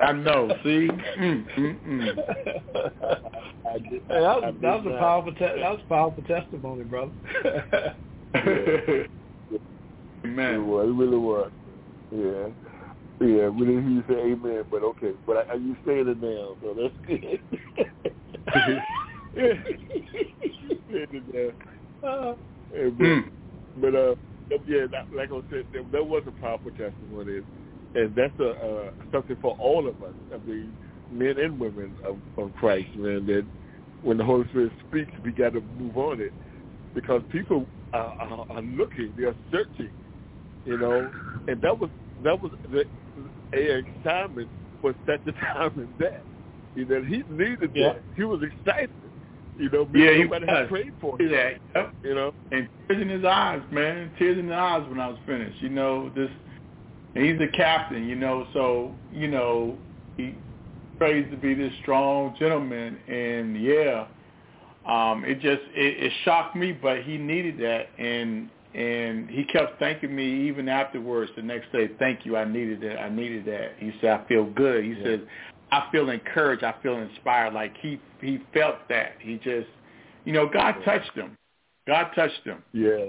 [0.00, 0.48] I know.
[0.62, 2.16] See, mm, mm, mm.
[4.08, 5.32] Hey, that was, that was a powerful.
[5.32, 7.12] Te- that was a powerful testimony, brother.
[8.36, 9.06] Amen.
[10.54, 10.88] It was.
[10.88, 11.50] It really was.
[12.10, 12.48] Yeah.
[13.20, 15.12] Yeah, we didn't hear you say amen, but okay.
[15.26, 17.40] But I, you saying it now, so that's good.
[20.90, 21.50] saying it now.
[22.08, 22.34] Uh,
[22.72, 23.24] hey, but,
[23.76, 24.14] but uh,
[24.66, 27.42] yeah, that, like I said, that, that was a powerful testimony,
[27.94, 30.14] and that's a uh, something for all of us.
[30.32, 30.72] I mean,
[31.10, 33.26] men and women of, of Christ, man.
[33.26, 33.46] That
[34.02, 36.32] when the Holy Spirit speaks, we got to move on it
[36.94, 39.90] because people are, are, are looking, they are searching,
[40.64, 41.10] you know.
[41.48, 41.90] And that was
[42.22, 42.84] that was the
[43.54, 44.48] a assignment
[44.80, 46.22] for such a time as that.
[46.74, 47.94] You know, he needed yeah.
[47.94, 48.02] that.
[48.16, 48.90] He was excited.
[49.58, 51.30] You know, yeah, nobody had prayed for him.
[51.30, 51.94] Yeah, yep.
[52.02, 54.10] You know, and tears in his eyes, man.
[54.18, 55.62] Tears in his eyes when I was finished.
[55.62, 56.30] You know, this.
[57.14, 58.08] And he's the captain.
[58.08, 59.78] You know, so you know
[60.16, 60.34] he
[60.98, 64.06] prays to be this strong gentleman, and yeah,
[64.86, 69.78] um, it just it, it shocked me, but he needed that, and and he kept
[69.78, 71.30] thanking me even afterwards.
[71.36, 73.74] The next day, thank you, I needed that, I needed that.
[73.78, 74.84] He said, I feel good.
[74.84, 75.04] He yeah.
[75.04, 75.26] said,
[75.74, 76.62] I feel encouraged.
[76.62, 77.52] I feel inspired.
[77.52, 79.14] Like he he felt that.
[79.18, 79.66] He just,
[80.24, 81.36] you know, God touched him.
[81.86, 82.62] God touched him.
[82.72, 83.06] Yeah.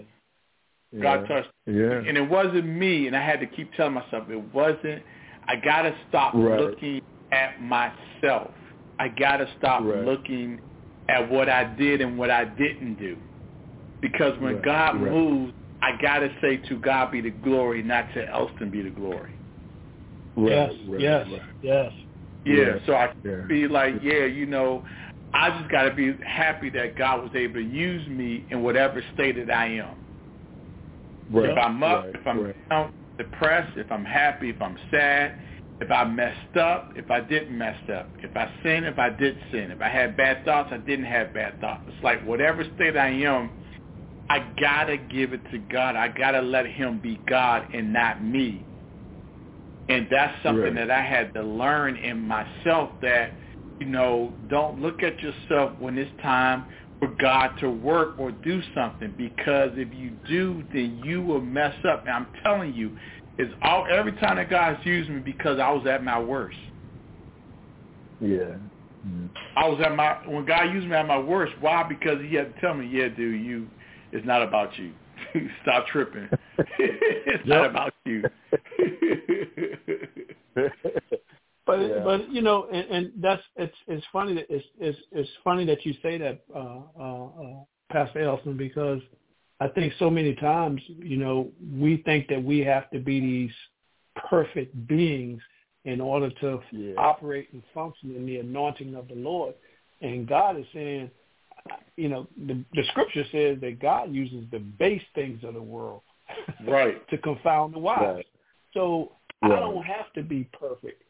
[0.91, 1.01] Yeah.
[1.01, 1.79] God touched me.
[1.79, 2.01] Yeah.
[2.07, 5.03] And it wasn't me, and I had to keep telling myself it wasn't.
[5.47, 6.59] I got to stop right.
[6.59, 7.01] looking
[7.31, 8.49] at myself.
[8.97, 10.03] I got to stop right.
[10.03, 10.59] looking
[11.07, 13.15] at what I did and what I didn't do.
[14.01, 14.65] Because when right.
[14.65, 18.81] God moves, I got to say to God be the glory, not to Elston be
[18.81, 19.33] the glory.
[20.35, 21.27] yes, yes,
[21.61, 21.91] yes.
[22.45, 23.41] Yeah, so I yeah.
[23.47, 24.83] be like, yeah, you know,
[25.33, 29.03] I just got to be happy that God was able to use me in whatever
[29.13, 29.95] state that I am.
[31.29, 31.49] Right.
[31.49, 32.15] If I'm up, right.
[32.15, 32.55] if I'm right.
[32.69, 35.35] down, depressed, if I'm happy, if I'm sad,
[35.81, 39.37] if I messed up, if I didn't mess up, if I sinned, if I did
[39.51, 41.83] sin, if I had bad thoughts, I didn't have bad thoughts.
[41.87, 43.51] It's like whatever state I am,
[44.29, 45.95] I gotta give it to God.
[45.95, 48.65] I gotta let Him be God and not me.
[49.87, 50.87] And that's something right.
[50.87, 53.33] that I had to learn in myself that,
[53.79, 56.65] you know, don't look at yourself when it's time
[56.99, 61.75] for God to work or do something because if you do, then you will mess
[61.87, 62.01] up.
[62.01, 62.97] And I'm telling you,
[63.37, 66.57] it's all every time that God's used me because I was at my worst.
[68.21, 68.55] Yeah.
[69.05, 69.27] Mm-hmm.
[69.55, 71.53] I was at my when God used me at my worst.
[71.59, 71.83] Why?
[71.83, 73.67] Because He had to tell me, yeah, dude, you,
[74.11, 74.93] it's not about you.
[75.63, 76.29] Stop tripping.
[76.57, 78.23] it's not about you.
[81.65, 81.99] but yeah.
[82.03, 85.85] but you know, and, and that's it's it's funny that it's it's it's funny that
[85.85, 89.01] you say that, uh, uh, uh, Pastor Elston, because
[89.59, 93.51] I think so many times, you know, we think that we have to be these
[94.29, 95.41] perfect beings
[95.85, 96.93] in order to yeah.
[96.97, 99.53] operate and function in the anointing of the Lord.
[100.01, 101.09] And God is saying,
[101.97, 106.01] you know, the, the scripture says that God uses the base things of the world
[106.67, 108.01] right to confound the wise.
[108.01, 108.25] Right.
[108.73, 109.53] So right.
[109.53, 111.01] I don't have to be perfect.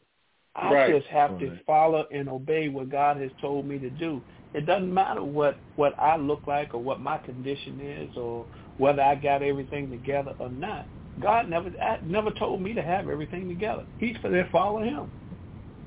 [0.54, 0.94] I right.
[0.94, 1.40] just have right.
[1.40, 4.22] to follow and obey what God has told me to do.
[4.54, 8.46] It doesn't matter what what I look like or what my condition is or
[8.78, 10.86] whether I got everything together or not.
[11.20, 11.70] God never
[12.04, 13.84] never told me to have everything together.
[13.98, 15.10] He's for said follow Him.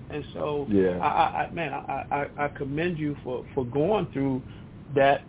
[0.09, 0.97] And so, yeah.
[0.99, 4.41] I, I, man, I, I, I commend you for, for going through
[4.95, 5.21] that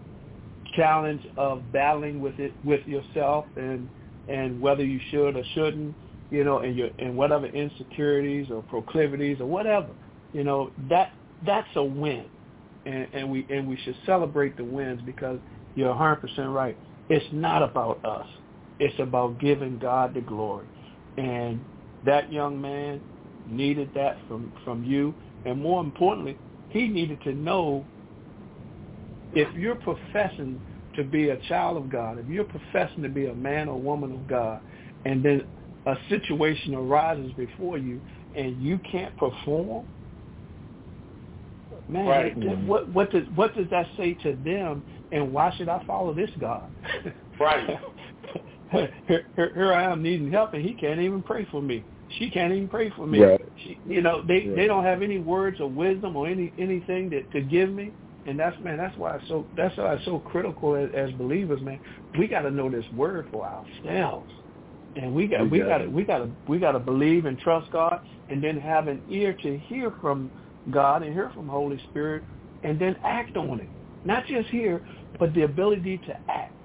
[0.75, 3.89] challenge of battling with it with yourself and
[4.29, 5.95] and whether you should or shouldn't,
[6.31, 9.89] you know, and your and whatever insecurities or proclivities or whatever,
[10.33, 11.13] you know, that
[11.45, 12.27] that's a win,
[12.87, 15.39] and, and we and we should celebrate the wins because
[15.75, 16.77] you're 100 percent right.
[17.09, 18.27] It's not about us.
[18.79, 20.67] It's about giving God the glory,
[21.19, 21.61] and
[22.07, 23.01] that young man
[23.51, 26.39] needed that from from you, and more importantly,
[26.71, 27.85] he needed to know
[29.35, 30.61] if you're professing
[30.97, 34.13] to be a child of God, if you're professing to be a man or woman
[34.13, 34.61] of God,
[35.05, 35.47] and then
[35.87, 38.01] a situation arises before you
[38.35, 39.87] and you can't perform,
[41.89, 42.37] man, right.
[42.67, 44.83] what what does what does that say to them?
[45.13, 46.71] And why should I follow this God?
[47.41, 47.81] Right.
[48.71, 51.85] here, here, here I am needing help, and he can't even pray for me.
[52.19, 53.21] She can't even pray for me.
[53.21, 53.41] Right.
[53.63, 54.57] She, you know, they Right.
[54.57, 57.95] they don't have any words of wisdom or any anything that to give me.
[58.27, 61.61] And that's man, that's why it's so that's why it's so critical as, as believers,
[61.63, 61.81] man.
[62.19, 64.31] We got to know this word for ourselves,
[64.97, 67.71] and we got We got to we got to we got to believe and trust
[67.71, 70.33] God, and then have an ear to hear from
[70.71, 72.25] God and hear from Holy Spirit,
[72.63, 73.71] and then act on it.
[74.05, 74.83] Not just hear,
[75.19, 76.57] but the ability to act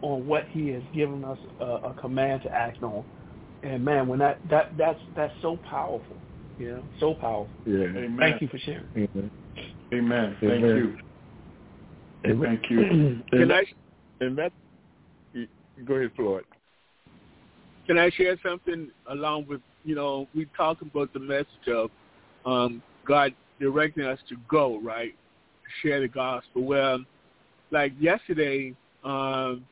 [0.00, 3.04] on what He has given us a, a command to act on.
[3.62, 6.16] And man, when that that that's that's so powerful,
[6.58, 7.48] you know, so powerful.
[7.64, 7.84] Yeah.
[7.84, 8.16] Amen.
[8.18, 8.84] Thank you for sharing.
[8.96, 9.30] Amen.
[9.94, 10.36] Amen.
[10.40, 10.96] Thank Amen.
[12.24, 12.30] you.
[12.30, 12.58] Amen.
[12.58, 13.22] Thank you.
[13.30, 13.64] Can I
[14.20, 14.52] and that,
[15.84, 16.44] go ahead, Floyd.
[17.86, 21.90] can I share something along with you know we talking about the message of
[22.46, 25.14] um, God directing us to go right,
[25.82, 26.62] share the gospel.
[26.62, 27.00] Well,
[27.70, 29.64] like yesterday, um,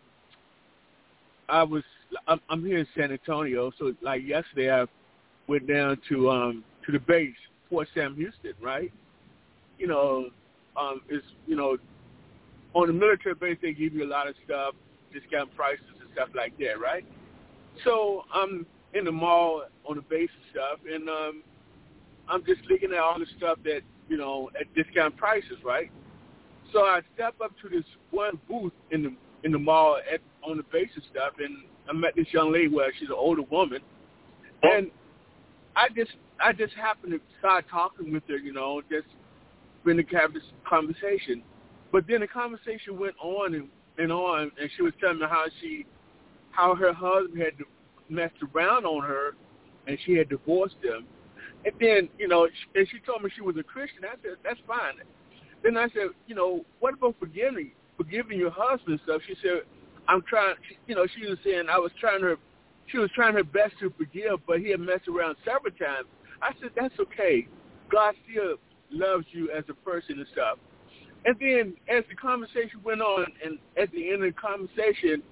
[1.48, 1.84] I was
[2.26, 4.86] I'm, I'm here in San Antonio, so like yesterday I
[5.46, 7.34] went down to um to the base,
[7.68, 8.92] Fort Sam Houston, right?
[9.78, 10.30] You know,
[10.76, 11.76] um, it's you know
[12.74, 14.74] on the military base they give you a lot of stuff,
[15.12, 17.04] discount prices and stuff like that, right?
[17.84, 21.42] So I'm in the mall on the base and stuff, and um,
[22.28, 25.90] I'm just looking at all the stuff that you know at discount prices, right?
[26.72, 30.56] So I step up to this one booth in the in the mall at on
[30.56, 32.68] the base and stuff, and I met this young lady.
[32.68, 33.80] Well, she's an older woman,
[34.62, 34.70] oh.
[34.72, 34.90] and
[35.74, 39.06] I just I just happened to start talking with her, you know, just
[39.84, 41.42] been to have this conversation.
[41.92, 45.44] But then the conversation went on and, and on, and she was telling me how
[45.60, 45.86] she,
[46.50, 47.54] how her husband had
[48.08, 49.32] messed around on her,
[49.86, 51.06] and she had divorced him.
[51.64, 54.04] And then, you know, and she told me she was a Christian.
[54.04, 54.94] I said, that's fine.
[55.62, 59.20] Then I said, you know, what about forgiving, forgiving your husband and stuff?
[59.26, 59.62] She said,
[60.10, 60.56] I'm trying.
[60.88, 62.36] You know, she was saying I was trying her.
[62.88, 66.08] She was trying her best to forgive, but he had messed around several times.
[66.42, 67.46] I said that's okay.
[67.90, 68.56] God still
[68.90, 70.58] loves you as a person and stuff.
[71.24, 75.22] And then as the conversation went on, and at the end of the conversation,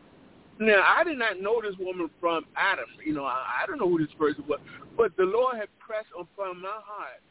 [0.60, 2.86] now I did not know this woman from Adam.
[3.04, 4.60] You know, I, I don't know who this person was,
[4.96, 7.22] but the Lord had pressed upon my heart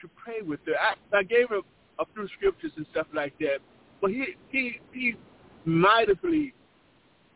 [0.00, 0.74] to pray with her.
[0.80, 1.60] I, I gave her
[1.98, 3.58] a few scriptures and stuff like that,
[4.00, 5.16] but he he he
[5.64, 6.54] mightily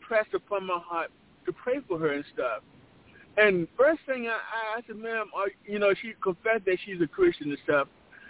[0.01, 1.11] pressed upon my heart
[1.47, 2.63] to pray for her and stuff.
[3.37, 5.27] And first thing I, I said, ma'am,
[5.67, 7.89] you know, she confessed that she's a Christian and stuff.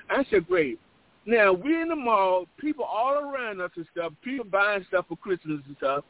[0.08, 0.78] I said, great.
[1.26, 5.16] Now we're in the mall, people all around us and stuff, people buying stuff for
[5.16, 6.04] Christmas and stuff.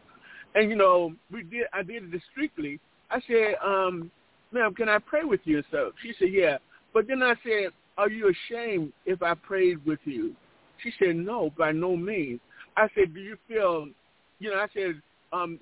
[0.55, 2.81] And you know, we did I did it discreetly.
[3.11, 4.11] I said, um,
[4.53, 5.93] ma'am, can I pray with you and stuff?
[6.03, 6.59] She said, yeah.
[6.95, 10.35] But then I said, are you ashamed if I prayed with you?
[10.83, 12.41] She said, no, by no means.
[12.77, 13.89] I said, do you feel,
[14.39, 15.01] you know, I said,
[15.33, 15.59] um,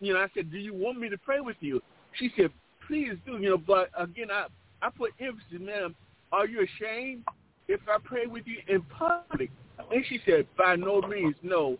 [0.00, 1.82] you know, I said, do you want me to pray with you?
[2.18, 2.50] She said,
[2.86, 4.46] please do, you know, but again, I,
[4.82, 5.94] I put emphasis, ma'am,
[6.32, 7.24] are you ashamed
[7.68, 9.50] if I pray with you in public?
[9.90, 11.78] And she said, by no means, no.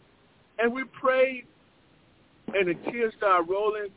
[0.59, 1.45] And we prayed,
[2.55, 3.89] and the tears started rolling,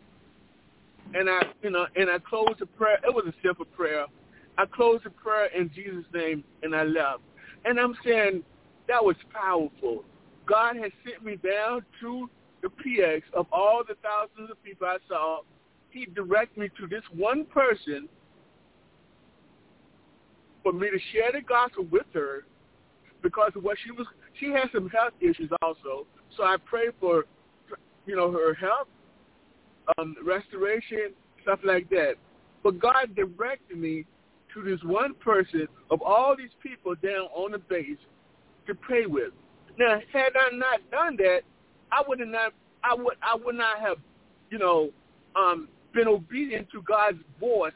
[1.13, 2.97] and I, you know, and I closed the prayer.
[3.03, 4.05] It was a simple prayer.
[4.57, 7.21] I closed the prayer in Jesus' name, and I left.
[7.65, 8.43] And I'm saying
[8.87, 10.03] that was powerful.
[10.49, 12.29] God has sent me down to
[12.61, 15.41] the PX of all the thousands of people I saw
[15.91, 18.09] he directed me to this one person
[20.61, 22.45] for me to share the gospel with her
[23.21, 24.07] because of what she was
[24.39, 26.05] she had some health issues also.
[26.35, 27.25] So I prayed for
[28.09, 28.87] you know, her health,
[29.97, 32.13] um, restoration, stuff like that.
[32.63, 34.05] But God directed me
[34.53, 37.97] to this one person of all these people down on the base
[38.65, 39.31] to pray with.
[39.79, 41.39] Now, had I not done that,
[41.89, 42.51] I would not
[42.83, 43.97] I would I would not have,
[44.51, 44.89] you know,
[45.37, 47.71] um, been obedient to God's voice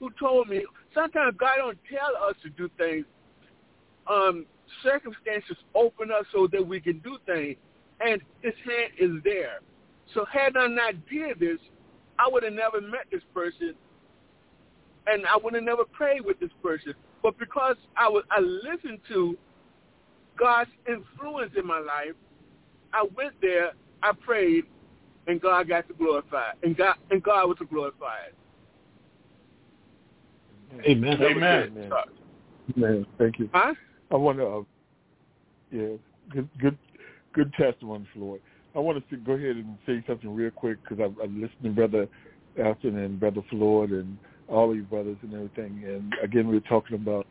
[0.00, 0.64] who told me
[0.94, 3.04] sometimes God don't tell us to do things.
[4.10, 4.46] Um,
[4.82, 7.56] circumstances open up so that we can do things,
[8.00, 9.60] and His hand is there.
[10.14, 11.58] So had I not did this,
[12.18, 13.74] I would have never met this person,
[15.06, 16.94] and I would have never prayed with this person.
[17.22, 19.36] But because I was, I listened to
[20.38, 22.14] God's influence in my life,
[22.92, 23.72] I went there,
[24.02, 24.64] I prayed,
[25.26, 28.32] and God got to glorify, and God and God was glorified.
[30.84, 31.22] Amen.
[31.22, 31.72] Amen.
[31.76, 31.92] Amen.
[32.76, 33.06] Amen.
[33.18, 33.48] Thank you.
[33.52, 33.74] Huh?
[34.10, 34.62] I want to, uh,
[35.70, 35.96] yeah,
[36.30, 36.78] good, good,
[37.32, 38.40] good testimony, Floyd.
[38.74, 41.70] I want to go ahead and say something real quick because I've, I've listened to
[41.70, 42.06] Brother
[42.62, 45.82] Elston and Brother Floyd and all of you brothers and everything.
[45.86, 47.26] And again, we are talking about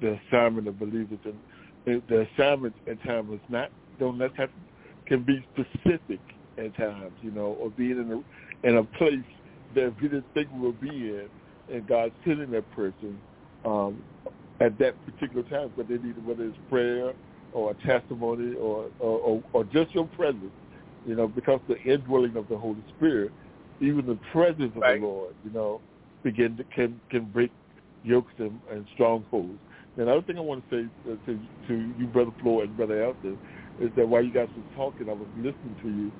[0.00, 1.38] the assignment of believers, and
[1.86, 4.50] the, the assignment at times not don't let have
[5.06, 6.20] can be specific
[6.58, 9.24] at times, you know, or being in a in a place
[9.74, 11.28] that we didn't think we would be in,
[11.72, 13.20] and God sending that person
[13.64, 14.02] um,
[14.60, 17.12] at that particular time, but they needed whether it's prayer
[17.52, 20.52] or a testimony or or, or or just your presence,
[21.06, 23.32] you know, because the indwelling of the Holy Spirit,
[23.80, 25.00] even the presence of right.
[25.00, 25.80] the Lord, you know,
[26.22, 27.50] begin to can can break
[28.04, 29.58] yokes and, and strongholds.
[30.00, 32.76] And the other thing I want to say uh, to, to you, Brother Floyd and
[32.76, 33.38] Brother Elston,
[33.78, 36.10] is that while you guys were talking, I was listening to you,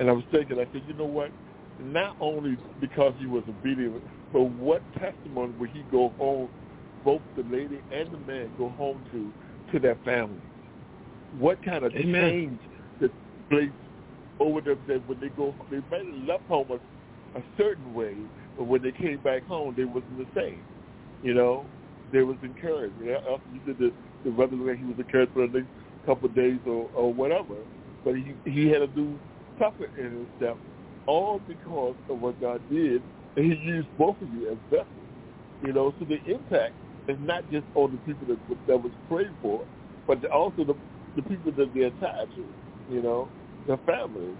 [0.00, 1.30] and I was thinking, I said, you know what?
[1.78, 6.50] Not only because he was obedient, but what testimony would he go home,
[7.04, 9.32] both the lady and the man go home to,
[9.70, 10.42] to their families?
[11.30, 12.30] What kind of Amen.
[12.32, 12.60] change
[13.00, 13.12] took
[13.48, 13.70] place
[14.40, 18.16] over them that when they go, they might have left home a, a certain way,
[18.56, 20.64] but when they came back home, they wasn't the same.
[21.22, 21.70] You know,
[22.12, 22.94] they was encouraged.
[23.00, 23.92] You know, you did the,
[24.24, 25.70] the brother, he was encouraged for the next
[26.06, 27.56] couple of days or, or whatever,
[28.04, 29.18] but he he had to do
[29.58, 30.56] tougher in his step,
[31.06, 33.02] all because of what God did,
[33.36, 34.88] and He used both of you as vessels.
[35.64, 36.74] You know, so the impact
[37.08, 39.64] is not just on the people that that was prayed for,
[40.06, 40.74] but also the
[41.16, 42.44] the people that they're tied to.
[42.94, 43.28] You know,
[43.66, 44.36] their families,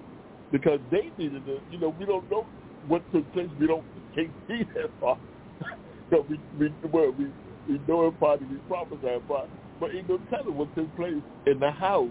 [0.52, 1.60] because they needed to.
[1.70, 2.46] You know, we don't know
[2.88, 3.48] what took place.
[3.60, 3.84] We don't
[4.14, 5.18] can't see that far.
[6.10, 7.26] so we we well, we
[7.68, 9.50] we know part we prophesy part,
[9.80, 12.10] but ain't no telling what took place in the house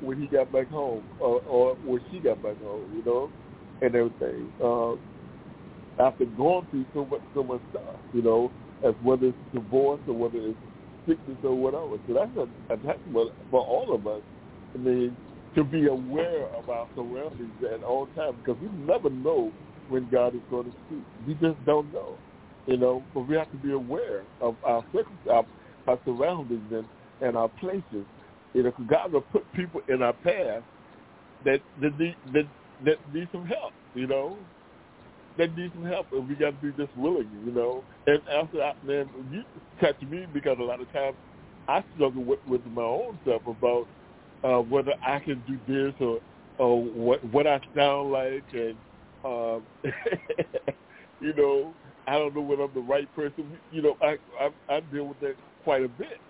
[0.00, 3.32] when he got back home or, or when she got back home, you know,
[3.82, 4.52] and everything.
[4.62, 5.00] Um,
[5.98, 8.52] after going through so much, so much stuff, you know,
[8.86, 10.58] as whether it's divorce or whether it's
[11.08, 11.96] sickness or whatever.
[12.06, 14.22] So that's a, a testament for all of us.
[14.74, 15.18] I mean,
[15.54, 19.52] to be aware of our surroundings at all times because we never know
[19.88, 21.04] when God is going to speak.
[21.26, 22.20] We just don't know,
[22.66, 23.06] you know.
[23.14, 24.84] But we have to be aware of our
[25.30, 25.46] our,
[25.88, 26.88] our surroundings and,
[27.20, 28.06] and our places
[28.54, 30.64] you know, 'cause God will put people in our path
[31.44, 32.48] that that need that
[32.80, 34.46] that need some help, you know,
[35.36, 37.86] that need some help, and we got to be just willing, you know.
[38.06, 39.44] And after that, man, you
[39.80, 41.16] catch me because a lot of times
[41.68, 43.88] I struggle with with my own stuff about
[44.44, 46.20] uh, whether I can do this or
[46.58, 48.78] or what what I sound like, and
[49.24, 49.66] um,
[51.20, 51.76] you know,
[52.06, 53.58] I don't know whether I'm the right person.
[53.70, 56.20] You know, I I, I deal with that quite a bit.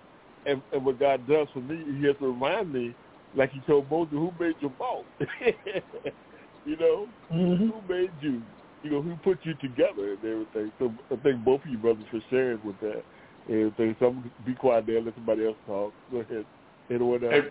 [0.46, 2.94] And, and what God does for me, He has to remind me,
[3.34, 5.04] like He told Moses, "Who made your mouth?"
[6.66, 7.68] you know, mm-hmm.
[7.68, 8.42] who made you?
[8.82, 10.72] You know, who put you together and everything.
[10.78, 13.02] So I thank both of you brothers for sharing with that
[13.48, 13.96] and everything.
[13.98, 15.92] So I'm gonna be quiet there, let somebody else talk.
[16.12, 16.44] Go ahead.
[16.90, 17.32] Anyone else?
[17.32, 17.48] Hey,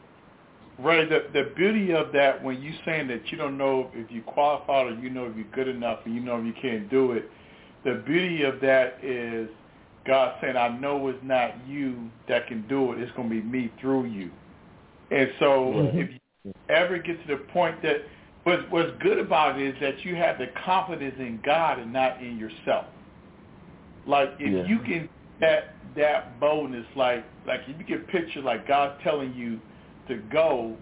[0.79, 1.07] Right.
[1.07, 4.87] The the beauty of that when you saying that you don't know if you qualified
[4.87, 7.29] or you know if you're good enough and you know if you can't do it,
[7.83, 9.49] the beauty of that is
[10.05, 12.99] God saying, I know it's not you that can do it.
[12.99, 14.31] It's going to be me through you.
[15.11, 15.97] And so mm-hmm.
[15.97, 16.09] if
[16.43, 17.97] you ever get to the point that
[18.43, 22.21] what's, what's good about it is that you have the confidence in God and not
[22.21, 22.85] in yourself.
[24.05, 24.67] Like if yeah.
[24.67, 25.09] you can
[25.39, 29.59] that that boldness, like like if you can picture like God's telling you
[30.09, 30.75] to go,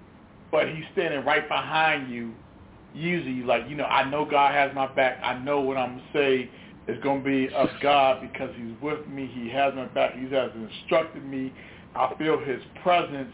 [0.52, 2.34] but he's standing right behind you.
[2.94, 5.20] Usually, like you know, I know God has my back.
[5.24, 6.50] I know what I'm gonna say
[6.92, 9.30] is going to be of God because He's with me.
[9.34, 10.16] He has my back.
[10.16, 11.54] He has instructed me.
[11.96, 13.32] I feel His presence.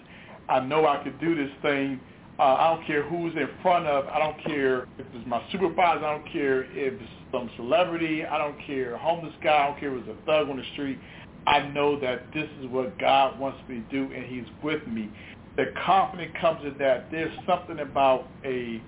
[0.49, 1.99] I know I can do this thing.
[2.39, 4.05] Uh, I don't care who's in front of.
[4.07, 6.05] I don't care if it's my supervisor.
[6.05, 8.23] I don't care if it's some celebrity.
[8.23, 9.57] I don't care homeless guy.
[9.57, 10.99] I don't care if it's a thug on the street.
[11.47, 15.09] I know that this is what God wants me to do, and He's with me.
[15.55, 18.81] The confidence comes in that there's something about a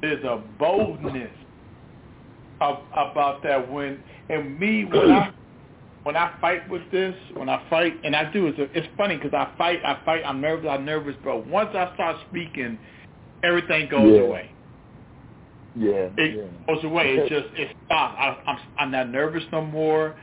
[0.00, 1.30] there's a boldness
[2.60, 5.32] of, about that when and me when I
[6.02, 9.34] when I fight with this, when I fight, and I do, it's, it's funny because
[9.34, 12.78] I fight, I fight, I'm nervous, I'm nervous, but once I start speaking,
[13.42, 14.22] everything goes yeah.
[14.22, 14.50] away.
[15.76, 16.74] Yeah, it yeah.
[16.74, 17.14] goes away.
[17.16, 18.16] It just it stops.
[18.18, 20.16] I, I'm I'm not nervous no more.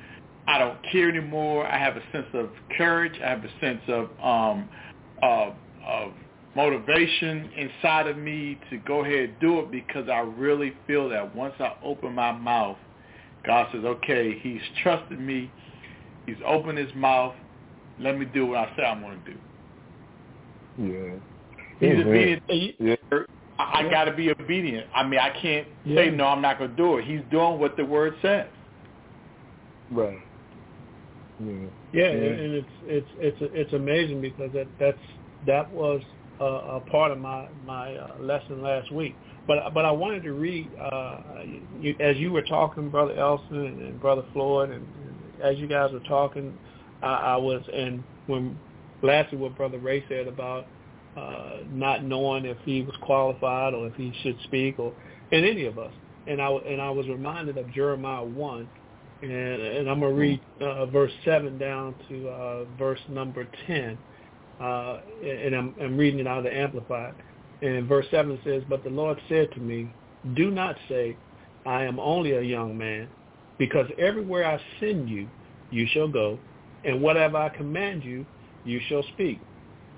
[0.47, 1.65] I don't care anymore.
[1.65, 3.13] I have a sense of courage.
[3.23, 4.69] I have a sense of um,
[5.21, 5.53] of
[5.85, 6.13] of
[6.57, 11.35] motivation inside of me to go ahead and do it because I really feel that
[11.35, 12.77] once I open my mouth,
[13.45, 15.51] God says, okay, he's trusted me.
[16.25, 17.35] He's opened his mouth.
[17.99, 19.37] Let me do what I say I'm going to do.
[20.79, 21.19] Yeah.
[21.79, 22.09] He's mm-hmm.
[22.09, 22.79] obedient.
[22.79, 23.19] Yeah.
[23.59, 24.87] I, I got to be obedient.
[24.95, 25.95] I mean, I can't yeah.
[25.95, 27.05] say, no, I'm not going to do it.
[27.05, 28.47] He's doing what the word says.
[29.91, 30.17] Right.
[31.39, 31.67] Yeah.
[31.93, 34.97] Yeah, and it's it's it's it's amazing because that that's
[35.45, 36.01] that was
[36.39, 39.15] a, a part of my my uh, lesson last week.
[39.47, 41.19] But but I wanted to read uh,
[41.79, 45.67] you, as you were talking, Brother Elston and, and Brother Floyd, and, and as you
[45.67, 46.57] guys were talking,
[47.01, 48.57] I, I was and when
[49.01, 50.67] lastly what Brother Ray said about
[51.15, 54.93] uh, not knowing if he was qualified or if he should speak or
[55.31, 55.93] in any of us,
[56.27, 58.69] and I and I was reminded of Jeremiah one,
[59.21, 63.97] and and I'm gonna read uh, verse seven down to uh, verse number ten
[64.59, 67.13] uh, and I'm, I'm reading it out of the Amplified.
[67.61, 69.95] And verse 7 says, But the Lord said to me,
[70.35, 71.17] Do not say,
[71.65, 73.09] I am only a young man,
[73.57, 75.27] because everywhere I send you,
[75.69, 76.39] you shall go,
[76.83, 78.25] and whatever I command you,
[78.63, 79.39] you shall speak.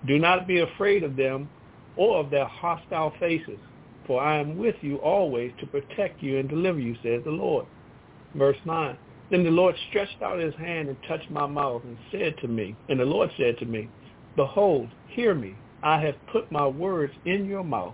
[0.07, 1.49] Do not be afraid of them
[1.95, 3.59] or of their hostile faces,
[4.07, 7.65] for I am with you always to protect you and deliver you, says the Lord.
[8.35, 8.97] Verse 9,
[9.29, 12.77] Then the Lord stretched out his hand and touched my mouth and said to me,
[12.87, 13.89] and the Lord said to me,
[14.39, 15.53] Behold, hear me.
[15.83, 17.93] I have put my words in your mouth.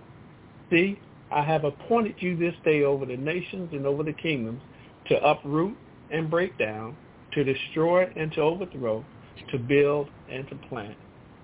[0.70, 0.96] See,
[1.32, 4.62] I have appointed you this day over the nations and over the kingdoms
[5.08, 5.76] to uproot
[6.12, 6.96] and break down,
[7.32, 9.04] to destroy and to overthrow,
[9.50, 10.96] to build and to plant.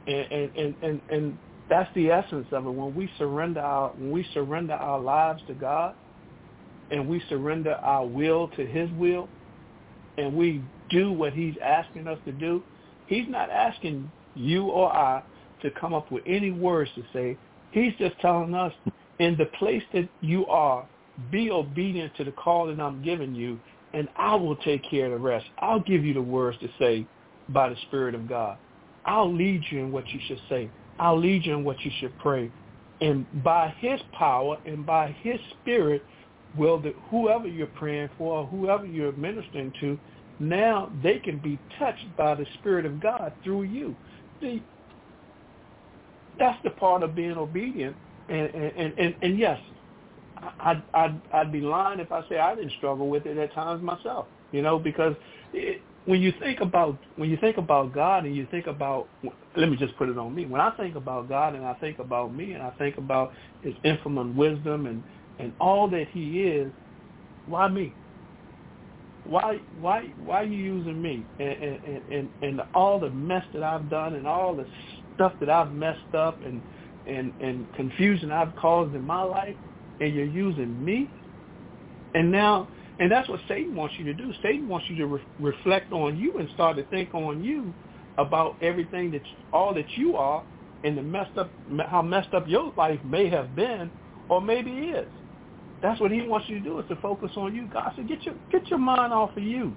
[0.07, 1.39] And and, and, and, and
[1.69, 2.71] that's the essence of it.
[2.71, 5.97] When we surrender our when we surrender our lives to God
[6.93, 9.29] and we surrender our will to his will
[10.17, 12.63] and we do what he's asking us to do,
[13.09, 15.23] he's not asking you or I,
[15.63, 17.37] to come up with any words to say.
[17.71, 18.73] He's just telling us,
[19.19, 20.87] in the place that you are,
[21.31, 23.59] be obedient to the call that I'm giving you,
[23.95, 25.47] and I will take care of the rest.
[25.59, 27.07] I'll give you the words to say
[27.51, 28.59] by the Spirit of God.
[29.05, 30.71] I'll lead you in what you should say.
[30.99, 32.51] I'll lead you in what you should pray.
[33.01, 36.05] And by his power and by his spirit,
[36.57, 39.99] will the, whoever you're praying for, whoever you're ministering to,
[40.39, 43.97] now they can be touched by the Spirit of God through you
[44.43, 44.65] see,
[46.39, 47.97] that's the part of being obedient.
[48.29, 49.61] And and and, and yes,
[50.61, 53.83] I'd, I'd I'd be lying if I say I didn't struggle with it at times
[53.83, 54.29] myself.
[54.53, 55.17] You know, because
[55.53, 59.11] it, when you think about when you think about God and you think about
[59.57, 60.47] let me just put it on me.
[60.47, 63.33] When I think about God and I think about me and I think about
[63.63, 65.05] his infinite wisdom and
[65.39, 66.73] and all that he is,
[67.47, 67.97] why me?
[69.25, 71.29] Why why why are you using me?
[71.39, 74.67] And and, and and all the mess that I've done and all the
[75.15, 76.63] stuff that I've messed up and
[77.07, 79.57] and and confusion I've caused in my life
[80.01, 81.15] and you're using me?
[82.15, 84.33] And now and that's what Satan wants you to do.
[84.43, 87.75] Satan wants you to re- reflect on you and start to think on you
[88.19, 90.45] about everything that all that you are
[90.85, 91.55] and the messed up
[91.89, 93.93] how messed up your life may have been
[94.29, 95.13] or maybe is.
[95.83, 97.67] That's what he wants you to do is to focus on you.
[97.67, 99.77] God said, get your get your mind off of you.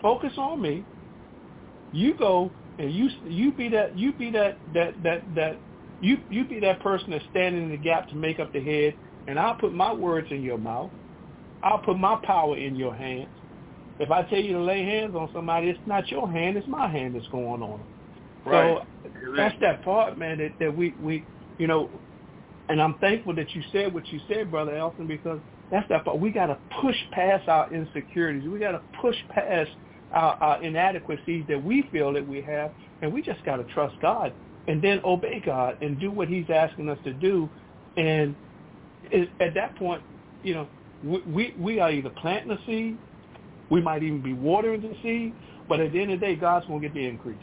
[0.00, 0.84] Focus on me.
[1.92, 5.60] You go and you you be that you be that that that that
[6.00, 8.94] you you be that person that's standing in the gap to make up the head,
[9.28, 10.90] and I'll put my words in your mouth.
[11.62, 13.28] I'll put my power in your hands.
[13.98, 16.88] If I tell you to lay hands on somebody, it's not your hand, it's my
[16.88, 17.86] hand that's going on them.
[18.44, 18.78] Right.
[19.04, 21.24] So that's that part, man, that, that we, we,
[21.58, 21.90] you know,
[22.68, 25.40] and I'm thankful that you said what you said, Brother Elston, because
[25.70, 26.18] that's that part.
[26.18, 28.48] We got to push past our insecurities.
[28.48, 29.70] We got to push past
[30.12, 33.96] our, our inadequacies that we feel that we have, and we just got to trust
[34.00, 34.34] God
[34.66, 37.50] and then obey God and do what he's asking us to do.
[37.96, 38.34] And
[39.40, 40.02] at that point,
[40.42, 40.68] you know,
[41.02, 42.98] we, we are either planting the seed,
[43.70, 45.34] we might even be watering the seed,
[45.68, 47.38] but at the end of the day, God's going to get the increase.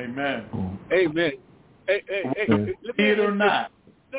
[0.00, 0.46] Amen.
[0.92, 1.32] Amen.
[1.86, 3.72] Hey, hey, hey, see it or not,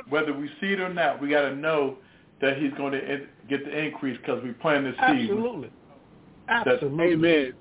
[0.09, 1.97] whether we see it or not, we got to know
[2.41, 5.29] that He's going to get the increase because we plant the seed.
[5.29, 5.69] Absolutely.
[6.47, 7.13] Absolutely.
[7.13, 7.53] Amen.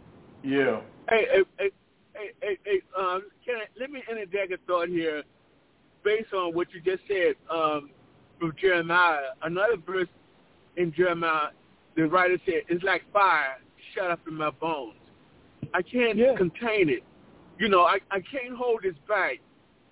[0.43, 0.81] Yeah.
[1.09, 1.70] Hey, hey, hey,
[2.14, 5.22] hey, hey, hey um, can I, let me interject a thought here,
[6.05, 7.91] based on what you just said um,
[8.39, 9.20] from Jeremiah.
[9.43, 10.09] Another verse
[10.76, 11.49] in Jeremiah,
[11.97, 13.57] the writer said, it's like fire
[13.95, 14.95] shut up in my bones.
[15.74, 16.37] I can't Yeah.
[16.37, 17.03] contain it.
[17.59, 19.39] You know, I, I can't hold this back.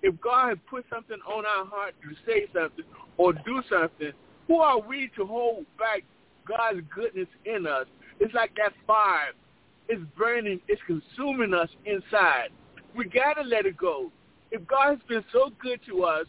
[0.07, 2.85] If God has put something on our heart to say something
[3.17, 4.13] or do something,
[4.47, 6.03] who are we to hold back
[6.47, 7.87] God's goodness in us?
[8.21, 9.33] It's like that fire.
[9.89, 10.61] It's burning.
[10.69, 12.51] It's consuming us inside.
[12.95, 14.09] We got to let it go.
[14.49, 16.25] If God has been so good to us,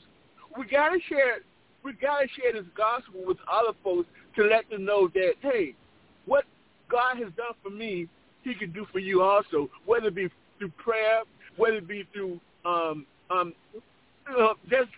[0.58, 1.36] we got to share
[1.84, 5.76] we got to share this gospel with other folks to let them know that, hey,
[6.26, 6.42] what
[6.90, 8.08] God has done for me,
[8.42, 11.22] he can do for you also, whether it be through prayer,
[11.56, 13.52] whether it be through um, um,
[14.38, 14.90] uh, just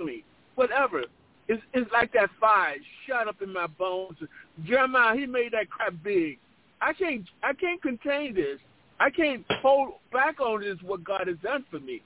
[0.00, 0.24] me.
[0.54, 1.04] whatever.
[1.48, 4.16] It's, it's like that fire shut up in my bones.
[4.64, 6.38] Jeremiah, he made that crap big.
[6.80, 8.58] I can't, I can't contain this.
[9.00, 10.78] I can't hold back on this.
[10.82, 12.00] What God has done for me.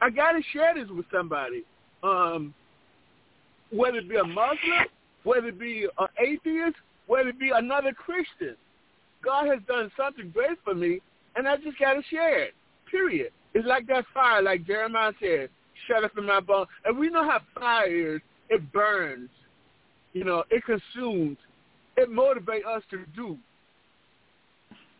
[0.00, 1.64] I got to share this with somebody.
[2.02, 2.54] Um,
[3.70, 4.86] whether it be a Muslim,
[5.24, 6.76] whether it be an atheist,
[7.06, 8.56] whether it be another Christian.
[9.24, 11.00] God has done something great for me,
[11.34, 12.54] and I just got to share it,
[12.90, 13.32] period.
[13.56, 15.48] It's like that fire, like Jeremiah said,
[15.88, 16.68] shut up in my bones.
[16.84, 18.20] And we know how fire is.
[18.50, 19.30] It burns.
[20.12, 21.38] You know, it consumes.
[21.96, 23.38] It motivates us to do.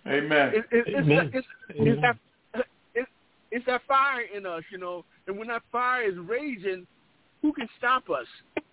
[0.07, 0.53] Amen.
[0.55, 1.31] It, it, it's, Amen.
[1.35, 1.47] It's,
[1.79, 1.93] Amen.
[1.93, 3.11] it's, that, it's,
[3.51, 5.05] it's that fire in us, you know.
[5.27, 6.87] And when that fire is raging,
[7.43, 8.27] who can stop us?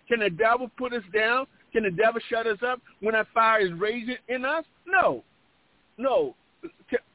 [0.07, 1.45] Can the devil put us down?
[1.73, 4.63] Can the devil shut us up when that fire is raging in us?
[4.87, 5.25] No.
[5.97, 6.35] No.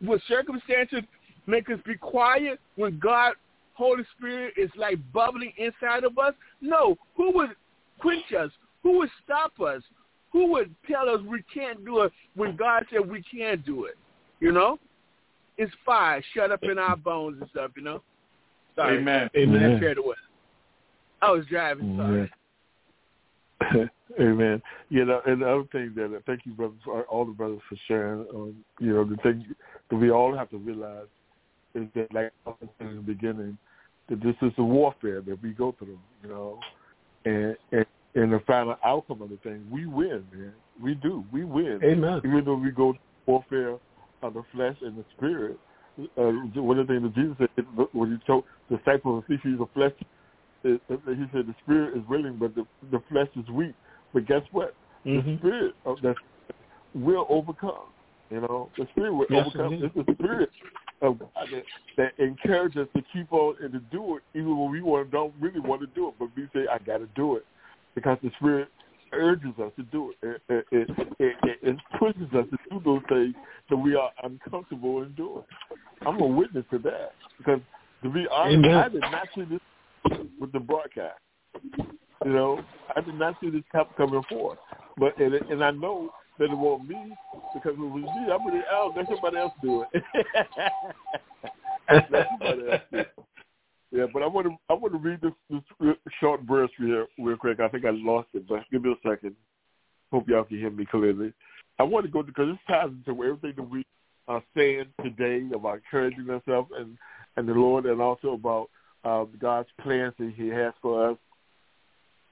[0.02, 1.00] Will circumstances
[1.48, 3.32] make us be quiet when God,
[3.74, 6.34] Holy Spirit, is like bubbling inside of us?
[6.60, 6.96] No.
[7.16, 7.50] Who would
[7.98, 8.50] quench us?
[8.82, 9.82] Who would stop us?
[10.32, 13.96] Who would tell us we can't do it when God said we can do it?
[14.40, 14.78] You know?
[15.56, 18.02] It's fire shut up in our bones and stuff, you know?
[18.76, 18.98] Sorry.
[18.98, 19.28] Amen.
[19.36, 19.56] Amen.
[19.56, 19.76] Amen.
[19.76, 19.98] I shared.
[21.20, 22.30] I was driving, sorry.
[24.20, 24.62] Amen.
[24.88, 26.78] You know, and the other thing that uh, thank you, brothers,
[27.10, 28.20] all the brothers for sharing.
[28.34, 29.44] Um, you know, the thing
[29.90, 31.06] that we all have to realize
[31.74, 33.58] is that, like I was saying in the beginning,
[34.08, 35.98] that this is a warfare that we go through.
[36.22, 36.58] You know,
[37.24, 40.52] and and, and the final outcome of the thing, we win, man.
[40.82, 41.24] We do.
[41.32, 41.80] We win.
[41.82, 42.20] Amen.
[42.24, 42.94] Even though we go
[43.26, 43.76] warfare
[44.22, 45.58] of the flesh and the spirit.
[46.16, 46.30] Uh,
[46.62, 49.90] one of the things that Jesus said when he told disciples to see the flesh
[50.64, 53.74] it, he said the spirit is willing, but the the flesh is weak.
[54.12, 54.74] But guess what?
[55.04, 55.24] Mhm.
[55.24, 56.16] The spirit of that
[56.94, 57.88] will overcome.
[58.30, 59.72] You know, the spirit will Yes, overcome.
[59.74, 59.90] indeed.
[59.94, 60.50] It's the spirit
[61.00, 61.64] of God that,
[61.96, 65.34] that encourages us to keep on and to do it, even when we want don't
[65.40, 67.44] really want to do it, but we say I got to do it
[67.94, 68.68] because the spirit
[69.12, 70.42] urges us to do it.
[70.48, 73.34] It, it, it, it, it pushes us to do those things
[73.70, 75.44] that we are uncomfortable in doing.
[76.06, 77.60] I'm a witness to that because
[78.02, 78.74] to be honest, Amen.
[78.74, 81.18] I did not see this with the broadcast.
[82.24, 82.60] You know,
[82.94, 83.62] I did not see this
[83.96, 84.58] coming forth,
[84.96, 87.16] but and, and I know they didn't want me
[87.54, 88.32] because it was me.
[88.32, 88.92] I'm really out.
[88.96, 90.02] Let somebody else do it.
[92.10, 93.14] Let somebody else do it.
[93.90, 97.36] Yeah, but I want to I want to read this, this short verse here real
[97.36, 97.58] quick.
[97.60, 99.34] I think I lost it, but give me a second.
[100.12, 101.32] Hope y'all can hear me clearly.
[101.78, 103.84] I want to go because this ties into everything that we
[104.26, 106.98] are saying today about encouraging ourselves and
[107.36, 108.68] and the Lord, and also about
[109.04, 111.16] uh, God's plans that He has for us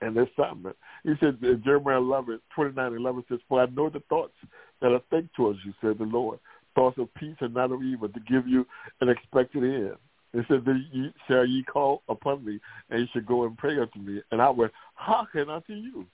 [0.00, 0.76] and the assignment.
[1.04, 4.34] He said in Jeremiah 11, 29, 11 says, For I know the thoughts
[4.80, 6.38] that I think towards you, said the Lord,
[6.74, 8.66] thoughts of peace and not of evil, to give you
[9.00, 9.96] an expected end.
[10.34, 13.78] It said, then ye, shall ye call upon me, and you should go and pray
[13.78, 16.06] unto me, and I will hearken unto you.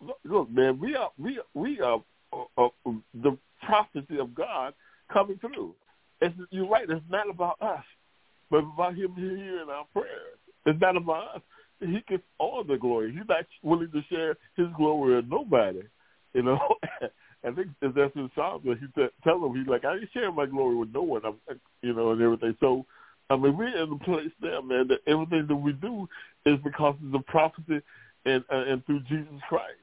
[0.00, 2.02] Look, look man, we are we we are
[2.32, 2.68] uh, uh,
[3.22, 3.36] the
[3.66, 4.72] prophecy of God
[5.12, 5.74] coming through.
[6.20, 6.88] It's, you're right.
[6.88, 7.84] It's not about us,
[8.50, 10.38] but about Him hearing our prayers.
[10.66, 11.42] It's not about us.
[11.80, 13.12] He gets all the glory.
[13.12, 15.82] He's not willing to share His glory with nobody.
[16.34, 16.60] You know,
[17.44, 20.46] I think that's in Psalms he said, tell him he's like, I ain't sharing my
[20.46, 21.22] glory with no one.
[21.24, 21.36] I'm,
[21.82, 22.56] you know, and everything.
[22.60, 22.84] So
[23.30, 26.08] I mean, we're in a place now, man, that everything that we do
[26.44, 27.80] is because of the prophecy
[28.26, 29.78] and uh, and through Jesus Christ.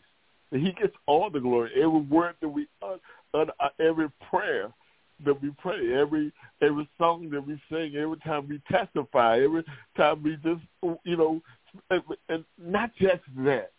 [0.52, 1.72] And he gets all the glory.
[1.76, 3.00] Every word that we utter,
[3.34, 4.72] utter, uh, every prayer
[5.26, 6.32] that we pray, every
[6.62, 9.64] every song that we sing, every time we testify, every
[9.96, 10.62] time we just,
[11.06, 11.42] you know,
[11.90, 13.72] and, and not just that.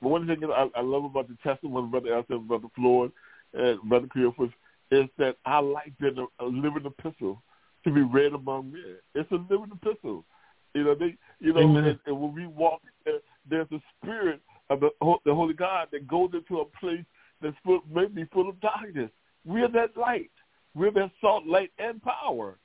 [0.00, 3.12] But one thing I, I love about the testimony of Brother Elston Brother Floyd
[3.54, 4.50] and Brother Cleophas
[4.90, 7.42] is that I like a, a living epistle
[7.84, 8.96] to be read among men.
[9.14, 10.24] It's a living epistle.
[10.74, 14.80] You know, they, you know, and, and when we walk, there, there's a spirit of
[14.80, 14.90] the,
[15.24, 17.04] the Holy God that goes into a place
[17.40, 19.10] that's full, maybe full of darkness.
[19.44, 20.30] We're that light.
[20.74, 22.58] We're that salt, light, and power,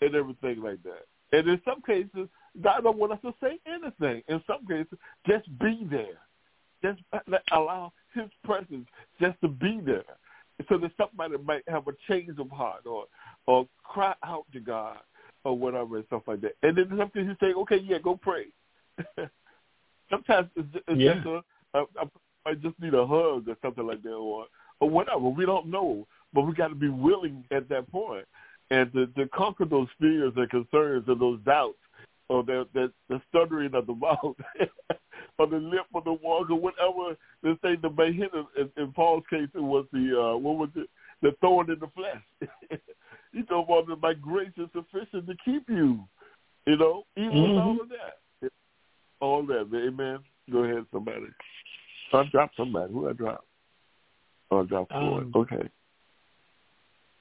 [0.00, 1.06] and everything like that.
[1.32, 2.28] And in some cases,
[2.62, 4.22] God don't want us to say anything.
[4.28, 6.18] In some cases, just be there.
[6.82, 7.00] Just
[7.52, 8.86] allow His presence
[9.20, 10.04] just to be there,
[10.68, 13.06] so that somebody might have a change of heart or
[13.46, 14.98] or cry out to God
[15.44, 16.56] or whatever and stuff like that.
[16.62, 18.46] And then sometimes you say, okay, yeah, go pray.
[20.10, 21.14] sometimes it's, it's yeah.
[21.14, 21.42] just a,
[21.74, 22.10] a, a,
[22.44, 24.46] I just need a hug or something like that or
[24.80, 25.28] or whatever.
[25.28, 28.26] We don't know, but we got to be willing at that point
[28.70, 31.78] and to, to conquer those fears and concerns and those doubts
[32.28, 34.36] or the the, the stuttering of the mouth
[35.38, 38.92] or the lip of the walk or whatever the thing that may hit in, in
[38.92, 40.88] Paul's case it was the uh what was it
[41.22, 42.80] the thorn in the flesh
[43.36, 46.00] you know, them my grace is sufficient to keep you.
[46.66, 47.52] You know, even mm-hmm.
[47.52, 48.50] with all of that.
[49.20, 50.18] All that, amen.
[50.50, 51.26] Go ahead, somebody.
[52.12, 52.92] I dropped somebody.
[52.92, 53.44] Who I dropped?
[54.50, 55.68] Oh, I dropped um, Okay.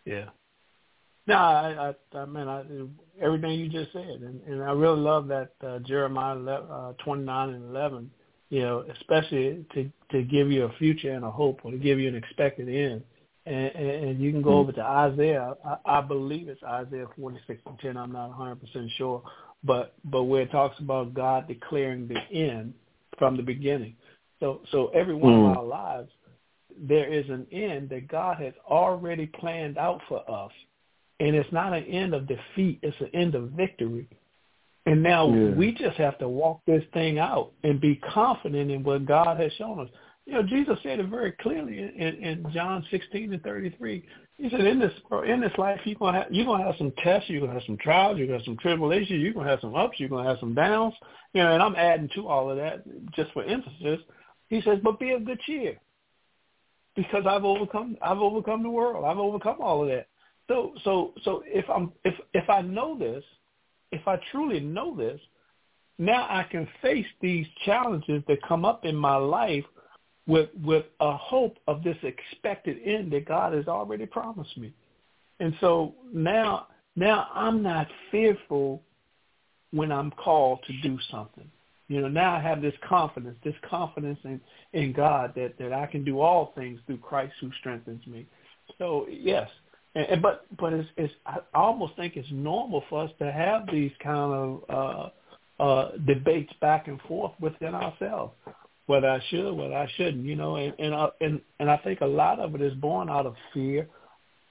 [0.06, 0.26] Yeah.
[1.28, 2.64] No, I, I, I mean, I,
[3.20, 7.50] everything you just said, and, and I really love that uh, Jeremiah 11, uh, 29
[7.50, 8.12] and 11.
[8.50, 12.00] You know, especially to to give you a future and a hope, or to give
[12.00, 13.04] you an expected end
[13.46, 15.54] and, and you can go over to Isaiah.
[15.64, 17.98] I, I believe it's Isaiah 46 and 10.
[17.98, 18.58] I'm not 100%
[18.98, 19.22] sure,
[19.64, 22.74] but but where it talks about God declaring the end
[23.18, 23.96] from the beginning.
[24.40, 25.52] So so every one mm.
[25.52, 26.10] of our lives,
[26.78, 30.52] there is an end that God has already planned out for us,
[31.20, 34.08] and it's not an end of defeat; it's an end of victory.
[34.86, 35.50] And now yeah.
[35.52, 39.52] we just have to walk this thing out and be confident in what God has
[39.54, 39.90] shown us.
[40.26, 44.04] You know, Jesus said it very clearly in, in John 16 and 33.
[44.38, 44.92] He said, in this
[45.28, 47.78] in this life, you're gonna have you're gonna have some tests, you're gonna have some
[47.78, 50.54] trials, you're gonna have some tribulations, you're gonna have some ups, you're gonna have some
[50.54, 50.94] downs.
[51.34, 54.00] You know, and I'm adding to all of that just for emphasis.
[54.50, 55.78] He says, but be of good cheer,
[56.96, 59.06] because I've overcome I've overcome the world.
[59.06, 60.08] I've overcome all of that.
[60.48, 63.24] So so so if I'm if if I know this,
[63.92, 65.20] if I truly know this,
[65.98, 69.66] now I can face these challenges that come up in my life
[70.28, 74.74] with with a hope of this expected end that God has already promised me.
[75.40, 78.82] And so now now I'm not fearful
[79.72, 81.50] when I'm called to do something.
[81.88, 84.42] You know, now I have this confidence, this confidence in,
[84.74, 88.26] in God that, that I can do all things through Christ who strengthens me.
[88.80, 89.50] So yes,
[89.96, 93.68] and, and but but it's, it's I almost think it's normal for us to have
[93.72, 95.12] these kind of
[95.60, 98.34] uh, uh, debates back and forth within ourselves
[98.88, 102.02] whether I should, whether I shouldn't, you know, and and I, and and I think
[102.02, 103.88] a lot of it is born out of fear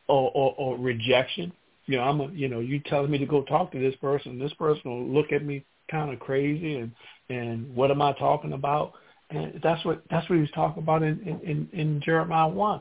[0.08, 1.52] or, or, or rejection.
[1.86, 4.38] You know, I'm a, you know, you telling me to go talk to this person,
[4.38, 6.92] this person will look at me kind of crazy, and
[7.28, 8.92] and what am I talking about?
[9.30, 12.80] And that's what that's what he was talking about in in, in Jeremiah one.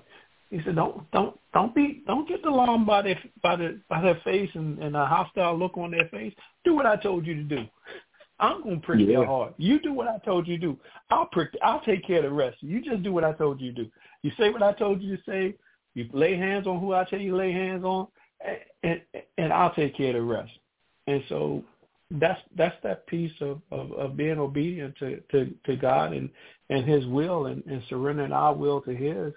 [0.54, 4.22] He said, "Don't don't don't be don't get alarmed by their by the by their
[4.24, 6.32] face and, and a hostile look on their face.
[6.64, 7.66] Do what I told you to do.
[8.40, 9.08] I'm gonna prick yeah.
[9.08, 9.56] your heart.
[9.58, 10.80] You do what I told you to do.
[11.10, 11.50] I'll prick.
[11.64, 12.58] I'll take care of the rest.
[12.62, 13.90] You just do what I told you to do.
[14.22, 15.56] You say what I told you to say.
[15.96, 18.06] You lay hands on who I tell you to lay hands on,
[18.46, 20.52] and, and, and I'll take care of the rest.
[21.08, 21.64] And so
[22.12, 26.30] that's that's that piece of, of, of being obedient to, to, to God and,
[26.70, 29.34] and his will and, and surrendering our will to his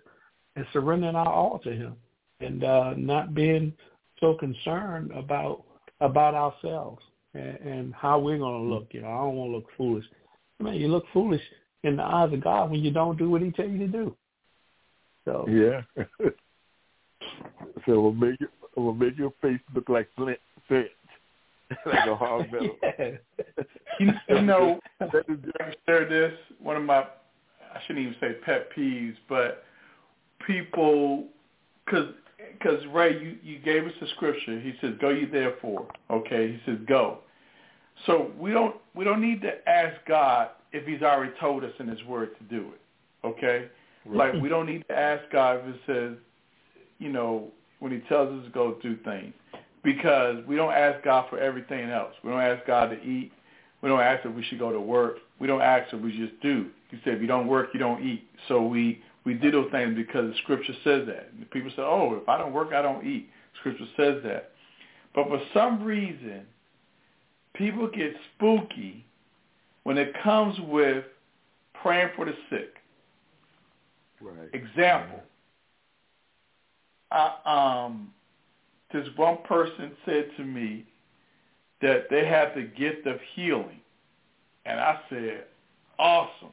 [0.57, 1.95] and surrendering our all to him
[2.41, 3.73] and uh, not being
[4.21, 5.63] so concerned about
[6.01, 7.03] about ourselves
[7.35, 8.89] and, and how we're going to look.
[8.91, 10.05] You know, I don't want to look foolish.
[10.61, 11.41] I mean, you look foolish
[11.85, 14.17] in the eyes of God when you don't do what He tell you to do.
[15.25, 15.83] So yeah.
[17.87, 18.49] so we'll make it.
[18.77, 20.39] We'll make your face look like flint,
[20.69, 20.89] flint,
[21.87, 22.77] like a hard metal.
[22.83, 23.11] yeah.
[23.99, 25.07] you, you know, I
[25.87, 26.33] share this.
[26.61, 29.65] One of my, I shouldn't even say pet peeves, but
[30.47, 31.25] people,
[31.85, 32.09] because
[32.59, 34.61] because Ray, you, you gave us the scripture.
[34.61, 37.19] He says, "Go you therefore." Okay, he says, "Go."
[38.05, 41.89] So we don't we don't need to ask God if He's already told us in
[41.89, 43.27] His Word to do it.
[43.27, 43.69] Okay,
[44.05, 44.35] right.
[44.35, 46.19] like we don't need to ask God if it says,
[46.99, 47.49] you know,
[47.81, 49.33] when He tells us to go do things,
[49.83, 52.13] because we don't ask God for everything else.
[52.23, 53.33] We don't ask God to eat.
[53.83, 55.19] We don't ask if we should go to work.
[55.39, 56.67] We don't ask if we just do.
[56.91, 58.27] He said, if you don't work, you don't eat.
[58.49, 61.31] So we we did those things because the Scripture says that.
[61.37, 63.29] And people say, oh, if I don't work, I don't eat.
[63.59, 64.53] Scripture says that.
[65.15, 66.43] But for some reason,
[67.55, 69.05] people get spooky
[69.83, 71.05] when it comes with
[71.83, 72.75] praying for the sick.
[74.21, 74.49] Right.
[74.53, 75.21] Example.
[77.11, 78.13] I, um,
[78.93, 80.87] this one person said to me
[81.83, 83.81] that they had the gift of healing.
[84.65, 85.45] And I said,
[85.99, 86.51] awesome.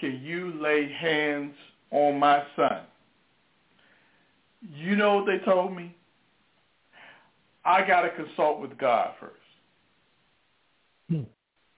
[0.00, 1.54] Can you lay hands
[1.90, 2.80] on my son?
[4.74, 5.94] You know what they told me?
[7.64, 9.34] I got to consult with God first.
[11.08, 11.22] Hmm.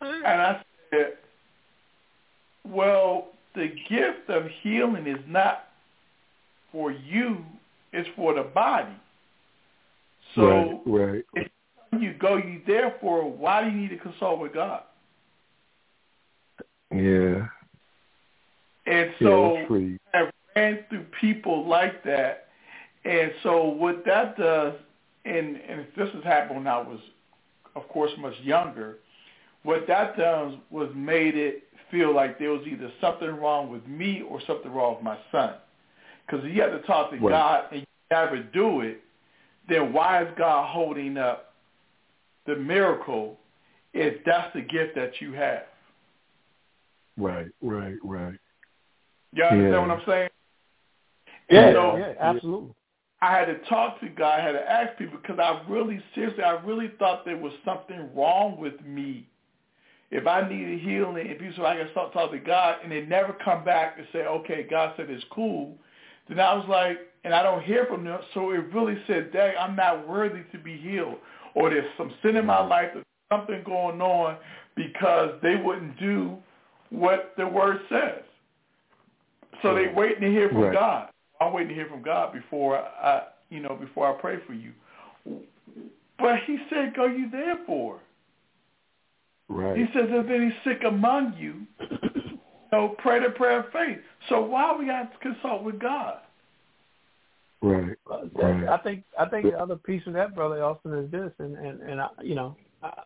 [0.00, 1.14] And I said,
[2.64, 5.64] well, the gift of healing is not
[6.70, 7.44] for you,
[7.92, 8.96] it's for the body.
[10.34, 11.50] So right, right.
[11.92, 14.82] if you go you therefore, why do you need to consult with God?
[16.90, 17.46] Yeah.
[18.92, 22.48] And so yeah, I ran through people like that.
[23.04, 24.74] And so what that does,
[25.24, 27.00] and, and this has happened when I was,
[27.74, 28.98] of course, much younger,
[29.62, 34.22] what that does was made it feel like there was either something wrong with me
[34.28, 35.54] or something wrong with my son.
[36.26, 37.30] Because you have to talk to right.
[37.30, 39.00] God and you never do it,
[39.68, 41.54] then why is God holding up
[42.46, 43.38] the miracle
[43.94, 45.62] if that's the gift that you have?
[47.16, 48.38] Right, right, right.
[49.32, 49.80] You understand yeah.
[49.80, 50.28] what I'm saying?
[51.50, 52.74] Yeah, so, yeah, absolutely.
[53.20, 54.40] I had to talk to God.
[54.40, 58.10] I had to ask people because I really, seriously, I really thought there was something
[58.14, 59.28] wrong with me
[60.10, 63.02] if I needed healing and people so I can start talking to God and they
[63.02, 65.74] never come back and say, okay, God said it's cool,
[66.28, 68.20] then I was like, and I don't hear from them.
[68.34, 71.16] So it really said, dang, I'm not worthy to be healed.
[71.54, 72.70] Or there's some sin in my mm-hmm.
[72.70, 74.36] life, there's something going on
[74.74, 76.36] because they wouldn't do
[76.90, 78.22] what the word says.
[79.62, 80.74] So they waiting to hear from right.
[80.74, 81.08] God.
[81.40, 84.72] I'm waiting to hear from God before I, you know, before I pray for you.
[86.18, 88.00] But he said, go you therefore.
[89.48, 89.76] Right.
[89.76, 91.66] He says, if any sick among you,
[92.70, 93.98] so pray the prayer of faith.
[94.28, 96.18] So why we got to consult with God?
[97.60, 97.96] Right.
[98.08, 98.68] right.
[98.68, 101.80] I think I think the other piece of that, brother Elston, is this, and and
[101.80, 103.02] and I, you know, I,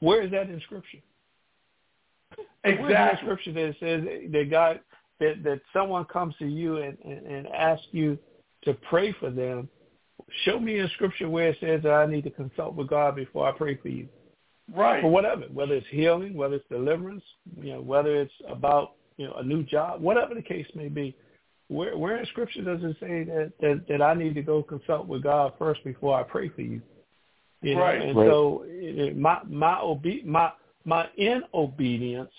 [0.00, 0.98] where is that in Scripture?
[2.66, 2.94] Exactly.
[2.94, 4.80] Where's in Scripture that says that God
[5.20, 8.18] that that someone comes to you and and, and asks you
[8.64, 9.68] to pray for them
[10.44, 13.48] show me in scripture where it says that I need to consult with God before
[13.48, 14.08] I pray for you.
[14.74, 15.00] Right.
[15.00, 17.22] For whatever, whether it's healing, whether it's deliverance,
[17.60, 21.16] you know, whether it's about, you know, a new job, whatever the case may be.
[21.68, 25.08] Where where in scripture does it say that, that, that I need to go consult
[25.08, 26.80] with God first before I pray for you?
[27.62, 27.80] You know?
[27.80, 28.00] right.
[28.00, 28.30] And right.
[28.30, 30.52] so it, my my obe- my
[30.84, 32.30] my inobedience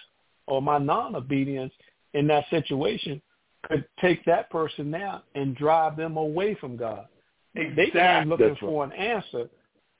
[0.47, 1.73] or my non-obedience
[2.13, 3.21] in that situation
[3.63, 7.07] could take that person now and drive them away from God.
[7.55, 7.85] Exactly.
[7.85, 9.49] They came looking That's for an answer.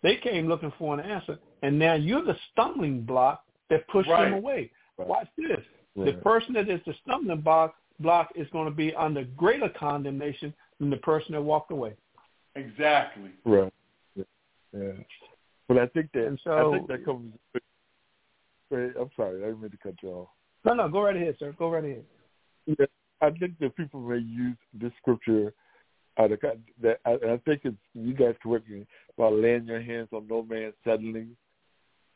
[0.03, 4.25] They came looking for an answer, and now you're the stumbling block that pushed right.
[4.25, 4.71] them away.
[4.97, 5.07] Right.
[5.07, 5.57] Watch this.
[5.95, 6.05] Right.
[6.05, 10.53] The person that is the stumbling block block is going to be under greater condemnation
[10.79, 11.93] than the person that walked away.
[12.55, 13.31] Exactly.
[13.43, 13.73] Right.
[14.15, 14.91] Yeah.
[15.67, 17.33] But I think that And so- I think that comes.
[18.69, 20.27] Wait, I'm sorry, I didn't mean to cut you off.
[20.67, 21.55] No, no, go right ahead, sir.
[21.57, 22.03] Go right ahead.
[22.65, 22.85] Yeah,
[23.21, 25.53] I think that people may use this scripture
[26.19, 26.99] out of con- that.
[27.05, 28.85] I, I think it's you guys correct me
[29.17, 31.27] about laying your hands on no man suddenly,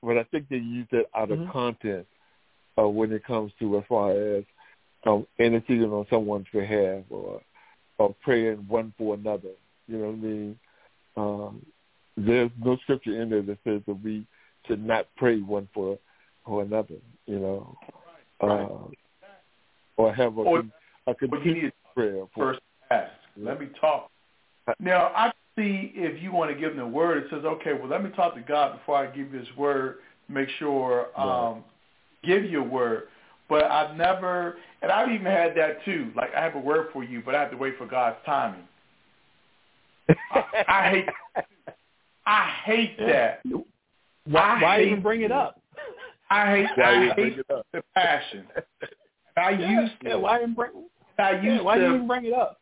[0.04, 1.48] but I think they use that out Mhm.
[1.48, 2.06] of content
[2.78, 4.44] uh, when it comes to as far as
[5.06, 7.42] um, interceding on someone's behalf or
[8.00, 9.52] or praying one for another.
[9.88, 10.60] You know what I mean?
[11.16, 11.66] Um,
[12.18, 14.28] there's no scripture in there that says that we
[14.68, 15.98] should not pray one for
[16.46, 16.96] for another.
[17.28, 17.78] You know,
[18.48, 18.66] right.
[18.66, 18.88] uh,
[19.98, 20.64] or have a, or,
[21.08, 22.26] a continued prayer.
[22.34, 23.12] For, first ask.
[23.38, 24.10] Let me talk.
[24.80, 27.24] Now I see if you want to give them the word.
[27.24, 29.98] It says, okay, well let me talk to God before I give you His word.
[30.30, 31.64] Make sure um, right.
[32.24, 33.04] give you a word.
[33.50, 36.12] But I've never, and I've even had that too.
[36.16, 38.64] Like I have a word for you, but I have to wait for God's timing.
[40.10, 41.46] I, I hate,
[42.26, 43.42] I hate that.
[44.26, 45.61] Why, why hate, even bring it up?
[46.32, 48.46] I hate, I hate the passion.
[49.38, 50.10] I yeah, used to.
[50.10, 50.72] Yeah, why even bring?
[51.20, 52.60] I used yeah, why to, you even bring it up?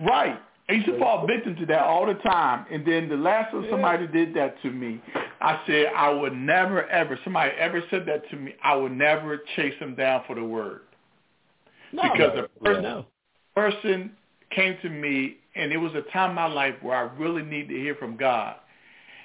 [0.00, 0.40] Right.
[0.68, 2.64] I used to fall victim to that all the time.
[2.70, 5.02] And then the last time somebody did that to me,
[5.40, 9.42] I said I would never ever, somebody ever said that to me, I would never
[9.56, 10.82] chase them down for the word.
[11.92, 13.06] No, because the person, no.
[13.54, 14.12] person
[14.50, 17.68] came to me and it was a time in my life where I really needed
[17.70, 18.56] to hear from God.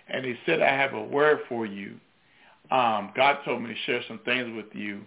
[0.09, 1.95] And he said, I have a word for you.
[2.71, 5.01] Um, God told me to share some things with you.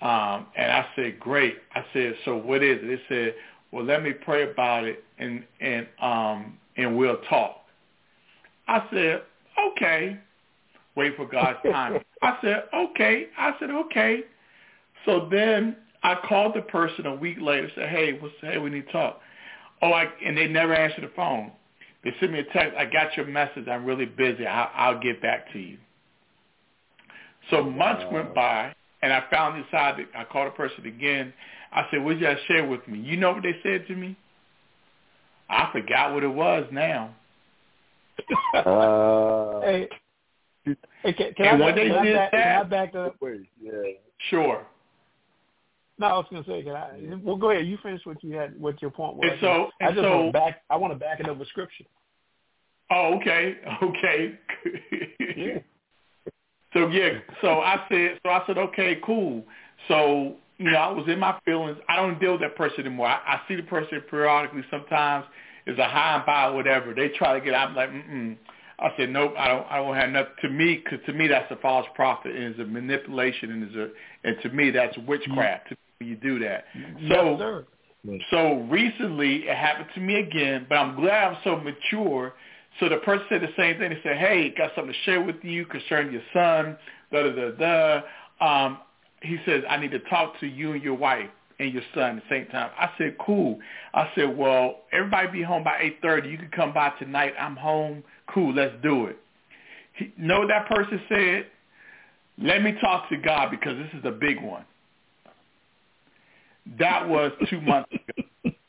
[0.00, 1.56] Um, and I said, great.
[1.74, 2.90] I said, so what is it?
[2.90, 3.34] It said,
[3.72, 7.56] well, let me pray about it and and um and we'll talk.
[8.66, 9.22] I said,
[9.72, 10.18] okay.
[10.96, 12.00] Wait for God's time.
[12.22, 13.26] I said, okay.
[13.38, 14.20] I said, okay.
[15.04, 17.70] So then I called the person a week later.
[17.74, 19.20] Said, hey, what's hey, we need to talk.
[19.82, 21.52] Oh, I and they never answered the phone.
[22.02, 22.76] They sent me a text.
[22.78, 23.68] I got your message.
[23.68, 24.46] I'm really busy.
[24.46, 25.76] I'll, I'll get back to you.
[27.50, 30.08] So months went by, and I finally decided.
[30.16, 31.32] I called a person again.
[31.72, 34.16] I said, "Would you guys share with me?" You know what they said to me?
[35.48, 37.14] I forgot what it was now.
[38.54, 39.88] Uh, hey,
[40.64, 42.94] hey, can, can and I, when they can did I back, that, can I back
[42.94, 43.16] up?
[43.20, 43.72] Wait, yeah.
[44.28, 44.66] Sure.
[45.98, 46.90] No, I was going to say, can I?
[47.22, 47.66] Well, go ahead.
[47.66, 49.28] You finish what you had, what your point was.
[49.30, 50.62] And so, I just so, want to back.
[50.70, 51.84] I want to back it up with scripture.
[52.90, 54.38] Oh, okay, okay.
[55.36, 55.58] yeah.
[56.72, 59.44] So yeah, so I said, so I said, okay, cool.
[59.88, 61.78] So you know, I was in my feelings.
[61.88, 63.06] I don't deal with that person anymore.
[63.06, 64.62] I, I see the person periodically.
[64.70, 65.24] Sometimes
[65.66, 66.94] it's a high and by, whatever.
[66.94, 67.54] They try to get.
[67.54, 68.36] I'm like, mm.
[68.78, 69.34] I said, nope.
[69.38, 69.66] I don't.
[69.70, 70.32] I don't have nothing.
[70.42, 73.76] To me, because to me, that's a false prophet and it's a manipulation and is
[73.76, 73.88] a
[74.24, 75.70] and to me, that's witchcraft.
[75.70, 76.64] To me, you do that.
[77.08, 77.66] So, yes, sir.
[78.30, 80.66] so recently it happened to me again.
[80.68, 82.34] But I'm glad I'm so mature.
[82.78, 83.90] So the person said the same thing.
[83.90, 86.76] They said, hey, got something to share with you concerning your son.
[87.12, 88.66] Da da da da.
[88.66, 88.78] Um,
[89.22, 92.22] he says, I need to talk to you and your wife and your son at
[92.22, 92.70] the same time.
[92.78, 93.58] I said, cool.
[93.92, 96.30] I said, well, everybody be home by 8.30.
[96.30, 97.34] You can come by tonight.
[97.38, 98.02] I'm home.
[98.32, 99.18] Cool, let's do it.
[99.94, 101.46] He, know that person said,
[102.38, 104.64] let me talk to God because this is a big one.
[106.78, 108.54] That was two months ago.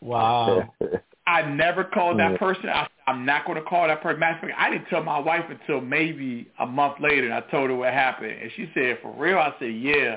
[0.00, 0.68] Wow.
[1.26, 2.68] I never called that person.
[2.68, 4.20] I, I'm not going to call that person.
[4.20, 7.40] Matter of fact, I didn't tell my wife until maybe a month later, and I
[7.42, 8.32] told her what happened.
[8.32, 9.38] And she said, for real?
[9.38, 10.16] I said, yeah.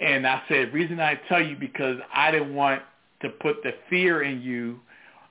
[0.00, 2.82] And I said, reason I tell you because I didn't want
[3.22, 4.78] to put the fear in you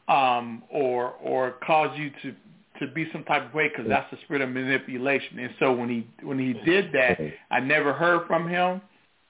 [0.07, 2.35] um, or or cause you to
[2.79, 5.39] to be some type of way because that's the spirit of manipulation.
[5.39, 7.19] And so when he when he did that,
[7.51, 8.81] I never heard from him.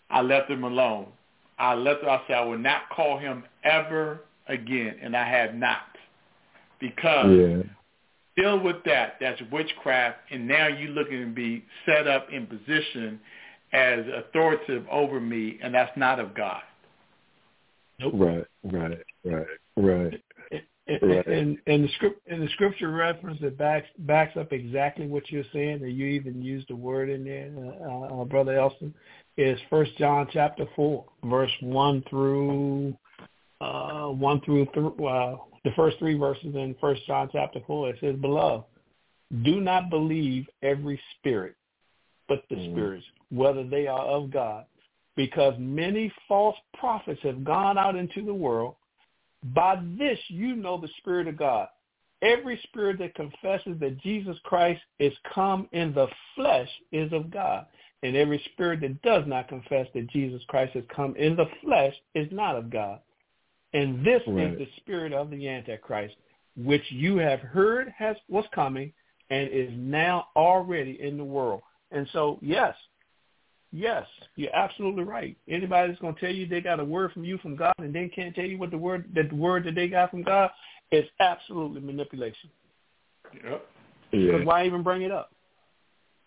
[0.10, 1.08] I left him alone.
[1.60, 2.04] I left.
[2.04, 5.88] I said I would not call him ever again, and I have not
[6.80, 7.64] because yeah.
[8.38, 9.16] deal with that.
[9.20, 13.20] That's witchcraft, and now you're looking to be set up in position
[13.74, 16.62] as authoritative over me, and that's not of God.
[18.00, 18.14] Nope.
[18.16, 20.22] Right, right, right, right.
[20.88, 21.26] And, right.
[21.26, 25.44] and, and the script and the scripture reference that backs backs up exactly what you're
[25.52, 27.52] saying, and you even used the word in there,
[27.84, 28.94] uh, uh, brother Elston,
[29.36, 32.96] is First John chapter four, verse one through
[33.62, 37.90] uh, one through th- uh, the first three verses in First John chapter four.
[37.90, 38.66] It says, "Beloved,
[39.44, 41.56] do not believe every spirit,
[42.28, 42.72] but the mm.
[42.72, 44.66] spirits, whether they are of God,
[45.16, 48.76] because many false prophets have gone out into the world."
[49.54, 51.68] By this you know the Spirit of God.
[52.22, 57.68] Every spirit that confesses that Jesus Christ is come in the flesh is of God.
[58.02, 61.94] And every spirit that does not confess that Jesus Christ has come in the flesh
[62.16, 63.00] is not of God.
[63.76, 64.54] And this right.
[64.54, 66.16] is the spirit of the Antichrist,
[66.58, 68.92] which you have heard has was coming
[69.30, 71.62] and is now already in the world.
[71.92, 72.74] And so, yes,
[73.76, 74.06] Yes,
[74.38, 75.36] you're absolutely right.
[75.50, 77.94] Anybody that's going to tell you they got a word from you from God and
[77.94, 80.50] they can't tell you what the word that the word that they got from God
[80.94, 82.50] is absolutely manipulation.
[83.34, 83.66] Yep.
[84.12, 84.46] Because yeah.
[84.46, 85.32] why even bring it up?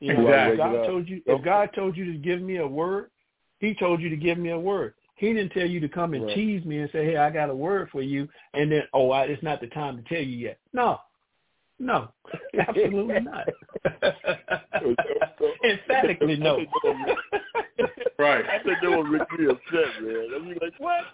[0.00, 0.52] You know, exactly.
[0.52, 3.08] if God told you if God told you to give me a word,
[3.60, 4.92] He told you to give me a word.
[5.18, 6.34] He didn't tell you to come and Right.
[6.34, 9.24] tease me and say, "Hey, I got a word for you," and then, "Oh, I,
[9.24, 11.00] it's not the time to tell you yet." No,
[11.78, 12.12] no,
[12.58, 13.48] absolutely not.
[15.64, 16.64] Emphatically no.
[18.18, 18.44] Right.
[18.46, 20.28] I think they would make me upset, man.
[20.34, 21.04] I'd be like, what?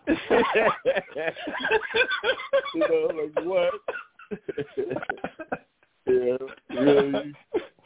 [2.74, 3.72] you know, like what?
[6.06, 6.36] Yeah,
[6.70, 7.34] really,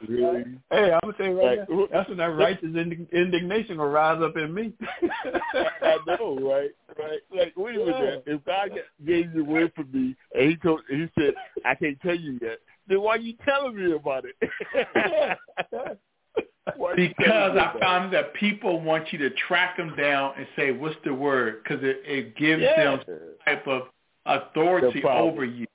[0.06, 0.44] really.
[0.70, 3.88] Hey, I'm gonna tell you right Like, now, that's when that righteous indi- indignation will
[3.88, 4.72] rise up in me.
[5.82, 6.70] I know, right?
[6.98, 7.20] Right.
[7.34, 8.24] Like, wait a minute.
[8.26, 8.70] If God
[9.04, 12.38] gave you a word for me, and He told, He said, I can't tell you
[12.42, 14.36] yet, then why are you telling me about it?
[16.76, 20.34] Why you telling Because me I found that people want you to track them down
[20.36, 22.96] and say, "What's the word?" Because it, it gives Yeah.
[22.96, 23.40] them it?
[23.44, 23.88] type of
[24.26, 25.66] authority The over you.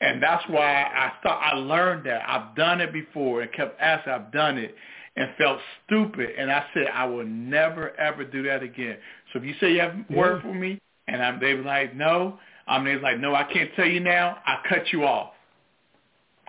[0.00, 2.22] And that's why I thought I learned that.
[2.28, 4.74] I've done it before and kept asking, I've done it
[5.16, 6.30] and felt stupid.
[6.38, 8.96] And I said, I will never, ever do that again.
[9.32, 11.94] So if you say you have a word for me and I'm, they were like,
[11.94, 14.38] no, I'm they was like, no, I can't tell you now.
[14.46, 15.32] I cut you off.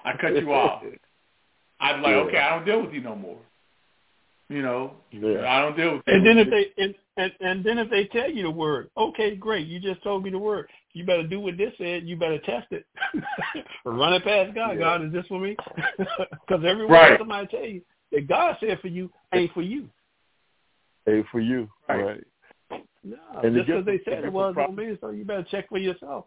[0.03, 0.83] I cut you off.
[1.79, 2.15] I'd like, Yeah.
[2.17, 3.37] okay, I don't deal with you no more.
[4.49, 5.45] You know, Yeah.
[5.47, 6.13] I don't deal with you.
[6.13, 9.35] And then if they and, and and then if they tell you the word, okay,
[9.35, 10.67] great, you just told me the word.
[10.99, 12.05] You better do what this said.
[12.05, 12.85] You better test it.
[13.85, 14.71] Run it past God.
[14.71, 14.79] Yeah.
[14.79, 15.55] God, is this for me?
[16.45, 17.17] Because every word Right.
[17.17, 17.81] somebody tell you
[18.11, 19.89] that God said for you ain't for you.
[21.07, 22.03] Ain't for you, Right.
[22.03, 22.23] right?
[23.05, 25.11] No, And just because gift they said the it was of don't mean so.
[25.11, 26.25] You better check for yourself.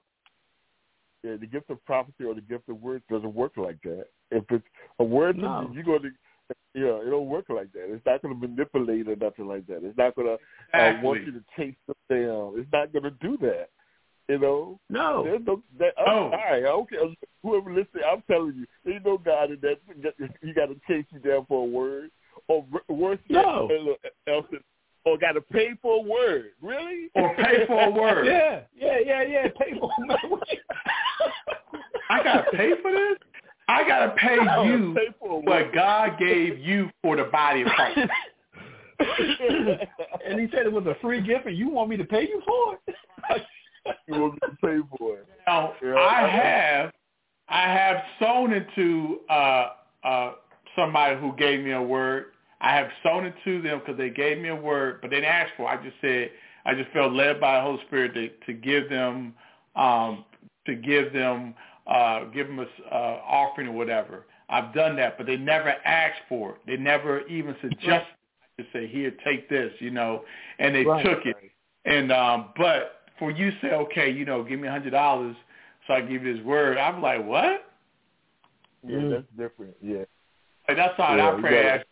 [1.23, 4.07] Yeah, the gift of prophecy or the gift of words doesn't work like that.
[4.31, 4.65] If it's
[5.01, 5.69] a word, No.
[5.69, 6.11] you, you're going to,
[6.75, 7.93] yeah, it don't work like that.
[7.93, 9.85] It's not going to manipulate or nothing like that.
[9.85, 12.55] It's not going to uh, want you to chase them down.
[12.57, 13.69] It's not going to do that.
[14.29, 15.25] You know, No.
[15.25, 15.63] there's no.
[15.79, 16.31] That, I'm No.
[16.31, 16.65] sorry.
[16.65, 16.97] Okay,
[17.43, 19.79] whoever listening, I'm telling you, there ain't no God in that.
[20.43, 22.11] He got to chase you down for a word,
[22.49, 23.69] or worse No.
[24.29, 24.47] else,
[25.05, 26.53] or got to pay for a word.
[26.61, 27.11] Really?
[27.15, 28.27] Or pay for a word.
[28.33, 29.49] Yeah, yeah, yeah, yeah.
[29.59, 29.91] Pay for
[32.11, 33.19] I got to pay for this?
[33.69, 37.63] I got to pay No, you pay for what God gave you for the body
[37.63, 37.99] of Christ.
[39.01, 42.43] and he said it was a free gift, and you want me to pay you
[42.47, 43.43] for it?
[44.07, 45.29] you me to pay for it?
[45.47, 45.97] Now, Yeah.
[45.97, 46.93] I have
[47.49, 49.71] I have sown into uh,
[50.05, 50.33] uh,
[50.77, 52.27] somebody who gave me a word.
[52.61, 55.33] I have sown it to them because they gave me a word, but they didn't
[55.33, 55.73] ask for.
[55.73, 55.79] it.
[55.79, 56.31] I just said
[56.65, 59.35] I just felt led by the Holy Spirit to, to give them
[59.75, 60.25] um,
[60.67, 61.55] to give them
[61.87, 64.27] uh, give them a uh, offering or whatever.
[64.49, 66.57] I've done that, but they never asked for it.
[66.67, 68.15] They never even suggested
[68.59, 70.25] to say, "Here, take this," you know,
[70.59, 71.05] and they Right.
[71.05, 71.37] took it.
[71.85, 75.37] And um, but for you say, okay, you know, give me a hundred dollars
[75.87, 77.65] so I give you this word, I'm like, what?
[78.85, 79.11] Yeah, Mm.
[79.13, 79.77] that's different.
[79.81, 79.99] Yeah.
[80.67, 81.63] Like, that's all Yeah, I you pray.
[81.63, 81.87] gotta- ask-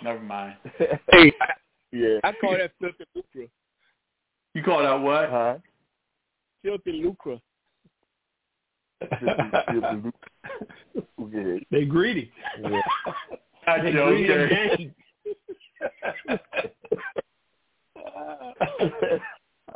[0.02, 0.56] Never mind.
[0.78, 1.46] Hey, I,
[1.92, 2.18] yeah.
[2.24, 3.46] I call that filthy lucre.
[4.52, 5.30] You call that what?
[5.30, 5.56] Huh?
[6.62, 7.38] Filthy lucre.
[11.70, 12.30] they greedy.
[12.60, 12.82] Yeah.
[13.66, 14.92] Not they Joe, greedy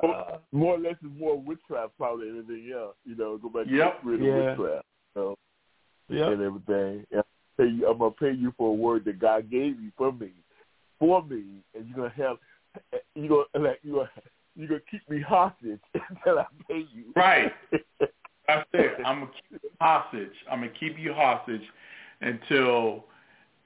[0.03, 0.31] of okay.
[0.31, 0.61] gain.
[0.61, 2.97] more or less is more witchcraft probably than anything else.
[3.05, 3.95] You know, go back to Yep.
[3.95, 4.49] the spirit of Yeah.
[4.49, 4.87] witchcraft.
[5.17, 5.37] You know,
[6.09, 6.29] Yep.
[6.33, 7.07] and everything.
[7.11, 9.91] And I pay you, I'm gonna pay you for a word that God gave you
[9.97, 10.31] for me,
[10.99, 12.37] for me, and you're gonna have,
[13.15, 14.11] you gonna like you gonna
[14.57, 15.81] you gonna keep me hostage
[16.11, 17.13] until I pay you.
[17.17, 17.53] Right.
[18.47, 18.93] That's it.
[19.05, 20.33] I'm gonna keep you hostage.
[20.51, 21.63] I'm gonna keep you hostage
[22.21, 23.05] until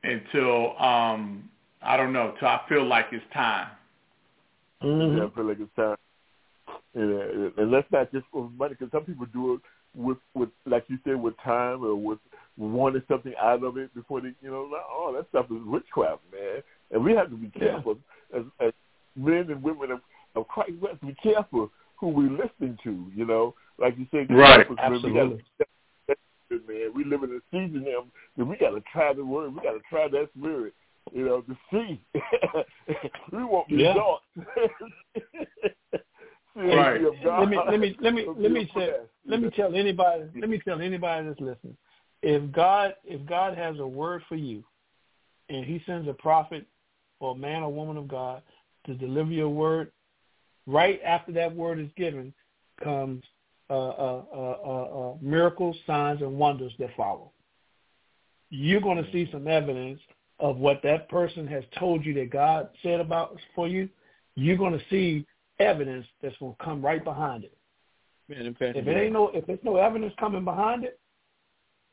[0.05, 1.49] until um
[1.83, 3.69] I don't know till I feel like it's time.
[4.83, 5.19] Mhm.
[5.19, 5.97] Yeah, I feel like it's time.
[6.95, 9.61] And, uh, and let's not just for money, because some people do it
[9.95, 12.19] with, with, like you said, with time or with
[12.57, 16.23] wanting something out of it before they, you know, like, oh, that stuff is witchcraft,
[16.33, 16.63] man.
[16.91, 17.73] And we have to be Yeah.
[17.73, 17.99] careful
[18.35, 18.73] as, as
[19.17, 20.01] men and women of,
[20.35, 20.73] of Christ.
[20.81, 23.11] We have to be careful who we listening to.
[23.15, 24.69] You know, like you said, Right.
[24.69, 25.45] we Absolutely.
[26.09, 26.17] gotta,
[26.67, 28.05] man, we live in a season now.
[28.37, 29.55] that We got to try the word.
[29.55, 30.75] We got to try that spirit.
[31.13, 32.01] You know, to see.
[33.33, 33.89] we want Yeah.
[33.89, 34.25] results.
[36.55, 37.01] Right.
[37.29, 38.91] Let me let me let me let me say
[39.27, 41.77] let me tell anybody let me tell anybody that's listening.
[42.23, 44.65] If God if God has a word for you
[45.49, 46.67] and he sends a prophet
[47.21, 48.43] or a man or woman of God
[48.87, 49.91] to deliver your word,
[50.67, 52.33] right after that word is given
[52.83, 53.23] comes
[53.71, 57.33] uh, uh, uh, uh, uh, miracles, signs, and wonders that follow.
[58.51, 60.01] You're going to see some evidence
[60.41, 63.89] of what that person has told you that God said about for you.
[64.37, 65.27] You're going to see
[65.59, 67.57] evidence that's going to come right behind it.
[68.29, 70.99] Man, in fact, If it ain't no, if there's no evidence coming behind it,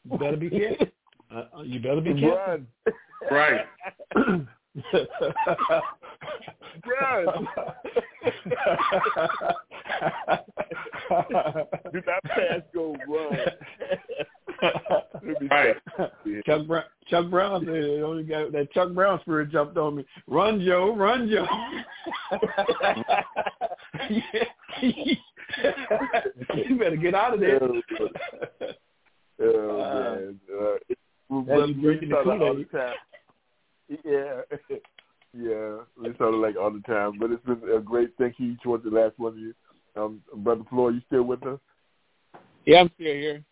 [0.10, 0.88] you better be careful.
[1.34, 2.38] Uh, uh, you better be careful.
[3.32, 3.32] Run.
[3.32, 3.66] Right.
[6.86, 7.26] Run.
[11.92, 13.38] Do not pass, go run.
[15.52, 15.76] Right.
[16.46, 20.06] Chuck Brown, Chuck Brown said it only got that Chuck Brown spirit jumped on me.
[20.28, 21.46] Run, Joe, run, Joe.
[26.56, 27.60] you better get out of there.
[27.64, 27.78] Oh,
[30.20, 30.40] man.
[30.52, 30.76] Uh,
[31.48, 32.68] That's you drinking the Kool-Aid.
[34.04, 34.42] Yeah.
[35.38, 38.56] Yeah, we sort of like all the time, but it's been a great thank you
[38.64, 39.54] towards the last one of you.
[39.98, 41.60] Um, Brother Floyd, you still with us?
[42.66, 43.44] Yeah, I'm still here.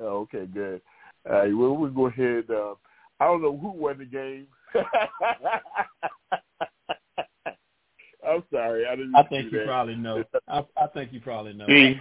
[0.00, 0.80] Oh, okay, good.
[1.28, 2.44] All right, well, we'll go ahead.
[2.50, 2.74] Uh,
[3.20, 4.46] I don't know who won the game.
[8.26, 8.86] I'm sorry.
[8.86, 9.14] I didn't.
[9.14, 9.66] I think you that.
[9.66, 10.24] probably know.
[10.48, 11.66] I, I think you probably know.
[11.66, 12.00] See,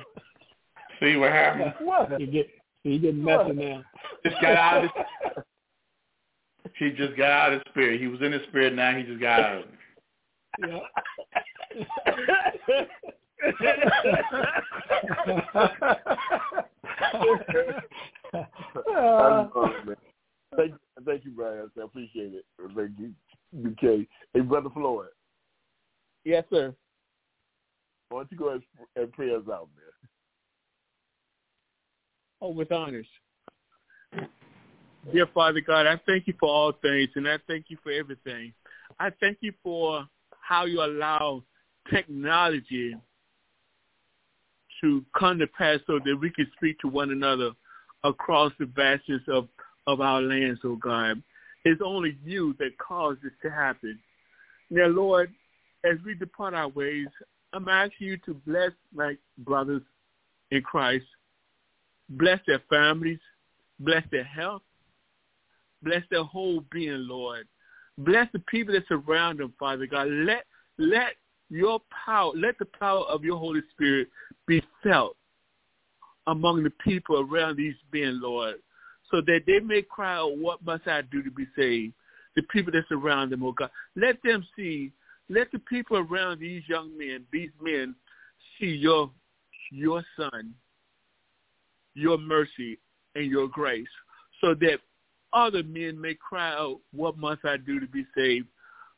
[1.00, 1.74] see what happened?
[1.82, 2.20] What?
[2.20, 2.50] You get
[2.84, 3.84] you getting messy now.
[4.24, 4.92] Just got out of his,
[6.80, 8.00] he just got out of his spirit.
[8.00, 8.74] He was in his spirit.
[8.76, 9.70] Now he just got out of it.
[10.60, 10.80] Yeah.
[17.14, 17.78] I.
[20.56, 20.74] Thank,
[21.06, 21.70] thank you, Brian.
[21.78, 22.46] I appreciate it.
[22.76, 23.14] Thank you,
[23.56, 24.08] BK.
[24.34, 25.08] Hey, Brother Floyd,
[26.24, 26.74] Yes, sir.
[28.10, 28.62] why don't you go ahead
[28.96, 30.10] and pray us out, man?
[32.42, 33.08] Oh, with honors.
[35.12, 38.54] Dear Father God, I thank you for all things, and I thank you for everything.
[39.00, 40.06] I thank you for
[40.42, 41.44] how you allow
[41.92, 42.96] technology
[44.82, 47.52] to come to pass so that we can speak to one another
[48.04, 49.48] across the vastness of,
[49.88, 51.22] of our lands, oh God.
[51.64, 54.00] It's only you that caused this to happen.
[54.70, 55.32] Now, Lord,
[55.84, 57.08] as we depart our ways,
[57.54, 59.84] I'm asking you to bless my brothers
[60.50, 61.06] in Christ,
[62.10, 63.20] bless their families,
[63.80, 64.64] bless their health,
[65.84, 67.48] bless their whole being, Lord.
[67.98, 70.08] Bless the people that surround them, Father God.
[70.10, 70.46] Let
[70.78, 71.14] let
[71.50, 74.08] your power, let the power of your Holy Spirit
[74.52, 75.16] be felt
[76.28, 78.56] among the people around these men, Lord,
[79.10, 81.94] so that they may cry out, what must I do to be saved?
[82.36, 83.70] The people that surround them, oh God.
[83.96, 84.92] Let them see,
[85.30, 87.96] let the people around these young men, these men,
[88.60, 89.10] see your
[89.72, 90.54] your son,
[91.94, 92.78] your mercy,
[93.16, 93.88] and your grace,
[94.42, 94.80] so that
[95.32, 98.48] other men may cry out, what must I do to be saved?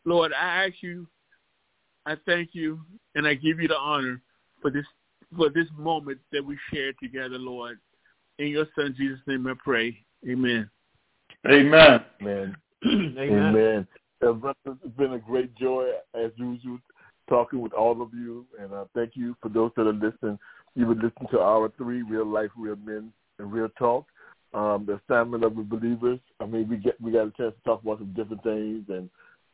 [0.04, 1.06] Lord, I ask you,
[2.08, 2.80] I thank you,
[3.14, 4.20] and I give you the honor
[4.60, 4.86] for this
[5.36, 7.80] for this moment that we shared together, Lord.
[8.40, 9.98] In your son Jesus' name I pray.
[10.28, 10.70] Amen.
[11.48, 12.04] Amen.
[12.22, 12.56] Man.
[12.86, 13.18] Amen.
[13.20, 13.88] Amen.
[14.26, 16.80] Uh, it's been a great joy, as usual,
[17.30, 18.46] talking with all of you.
[18.60, 20.40] And uh, thank you for those that are listening.
[20.76, 24.06] You would listen to R three real life, real men, and real talk.
[24.54, 26.20] Um, the assignment of the believers.
[26.40, 29.10] I mean, we get we got a chance to talk about some different things, and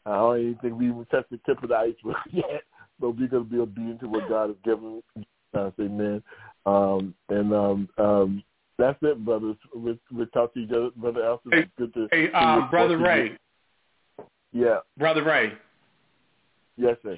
[0.06, 2.64] I don't even think we even touched the tip of the iceberg yet.
[3.00, 5.02] But we're going to be obedient to what God has given
[5.54, 5.74] us.
[5.80, 6.22] Amen.
[6.66, 8.44] Um, and um, um,
[8.78, 9.58] that's it, brothers.
[9.74, 10.90] We'll, we'll talk to each other.
[10.96, 13.38] Brother Elston, Hey, good to Hey, uh, brother Ray.
[14.52, 14.80] Yeah.
[14.98, 15.54] brother Ray.
[16.78, 17.18] Yes, sir.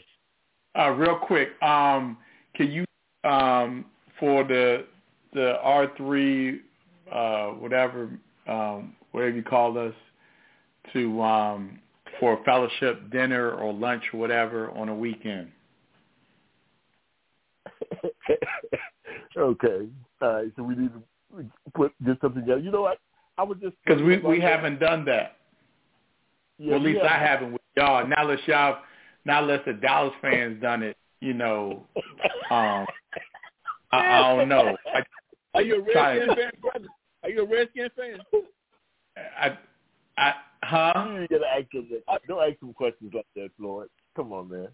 [0.77, 2.17] Uh, real quick, um,
[2.55, 2.85] can you
[3.29, 3.85] um,
[4.19, 4.85] for the
[5.33, 6.61] the R three
[7.11, 8.09] uh, whatever
[8.47, 9.93] um, whatever you call us
[10.93, 11.79] to um,
[12.19, 15.51] for a fellowship dinner or lunch or whatever on a weekend?
[19.37, 19.87] okay.
[20.21, 20.51] All right.
[20.55, 22.61] So we need to put get something together.
[22.61, 22.99] You know what?
[23.37, 25.37] I was just Because we we haven't done that.
[26.57, 27.53] Yeah, well, at least I haven't.
[27.53, 28.05] with y'all.
[28.07, 28.77] Now that y'all,
[29.25, 31.83] now that the Dallas fans done it, you know,
[32.51, 32.85] um,
[33.91, 34.75] I, I don't know.
[34.93, 35.03] I,
[35.55, 36.87] Are you a Redskin fan, brother?
[37.23, 38.19] Are you a Redskin fan?
[39.39, 39.57] I,
[40.17, 40.33] I,
[40.63, 41.17] huh?
[41.19, 42.21] You gotta ask him that.
[42.27, 43.89] Don't ask him questions like that, Floyd.
[44.15, 44.67] Come on, man.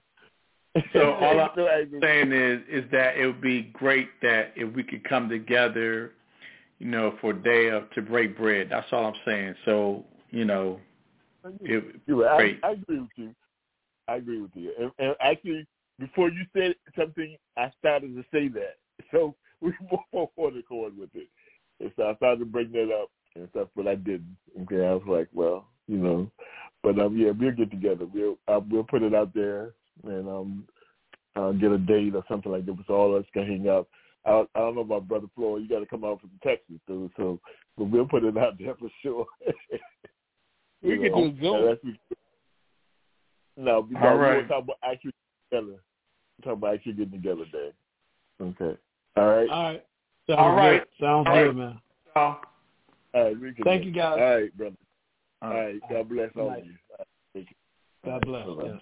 [0.94, 4.54] So all I'm Don't ask him- saying is, is that it would be great that
[4.56, 6.14] if we could come together,
[6.80, 8.68] you know, for a day of to break bread.
[8.70, 9.56] That's all I'm saying.
[9.66, 10.80] So, you know,
[11.62, 12.38] it, You're right.
[12.38, 12.60] great.
[12.64, 13.36] I, I agree with you.
[14.08, 14.74] I agree with you.
[14.80, 15.66] And, and actually,
[16.00, 18.78] before you said something, I started to say that.
[19.12, 21.28] So we were more on accord with it.
[21.80, 24.36] And so I started to bring that up and stuff, but I didn't.
[24.64, 26.32] Okay, I was like, well, you know,
[26.84, 28.06] but um, yeah, we'll get together.
[28.12, 30.68] We'll uh, we'll put it out there and um,
[31.36, 32.78] uh, get a date or something like that.
[32.88, 33.88] So all of us can hang out.
[34.26, 35.62] I, I don't know about Brother Floyd.
[35.64, 37.10] You got to come out from Texas, too.
[37.18, 37.40] So,
[37.78, 39.26] but we'll put it out there for sure.
[40.84, 41.56] We You could do Zoom.
[41.56, 42.00] unless we-
[43.58, 44.36] No, because All we right.
[44.36, 45.12] want to talk about actually
[45.50, 45.68] together.
[45.72, 47.74] We're talking about actually getting together, Dave.
[48.42, 48.78] Okay.
[49.18, 49.50] All right.
[49.50, 49.84] All right.
[50.30, 50.80] Sounds All right.
[50.80, 50.88] Good.
[51.06, 51.56] Sounds All good, right.
[51.56, 51.82] man.
[52.16, 52.40] All
[53.16, 53.40] right.
[53.42, 54.20] We can Thank do you, guys.
[54.20, 54.76] All right, brother.
[55.42, 55.66] all All right.
[55.66, 55.82] right.
[55.90, 56.60] God bless all Night.
[56.60, 56.74] of you.
[56.92, 57.08] All right.
[57.34, 57.56] Thank you.
[58.12, 58.46] God bless.
[58.46, 58.64] Bye-bye.
[58.74, 58.82] Yes.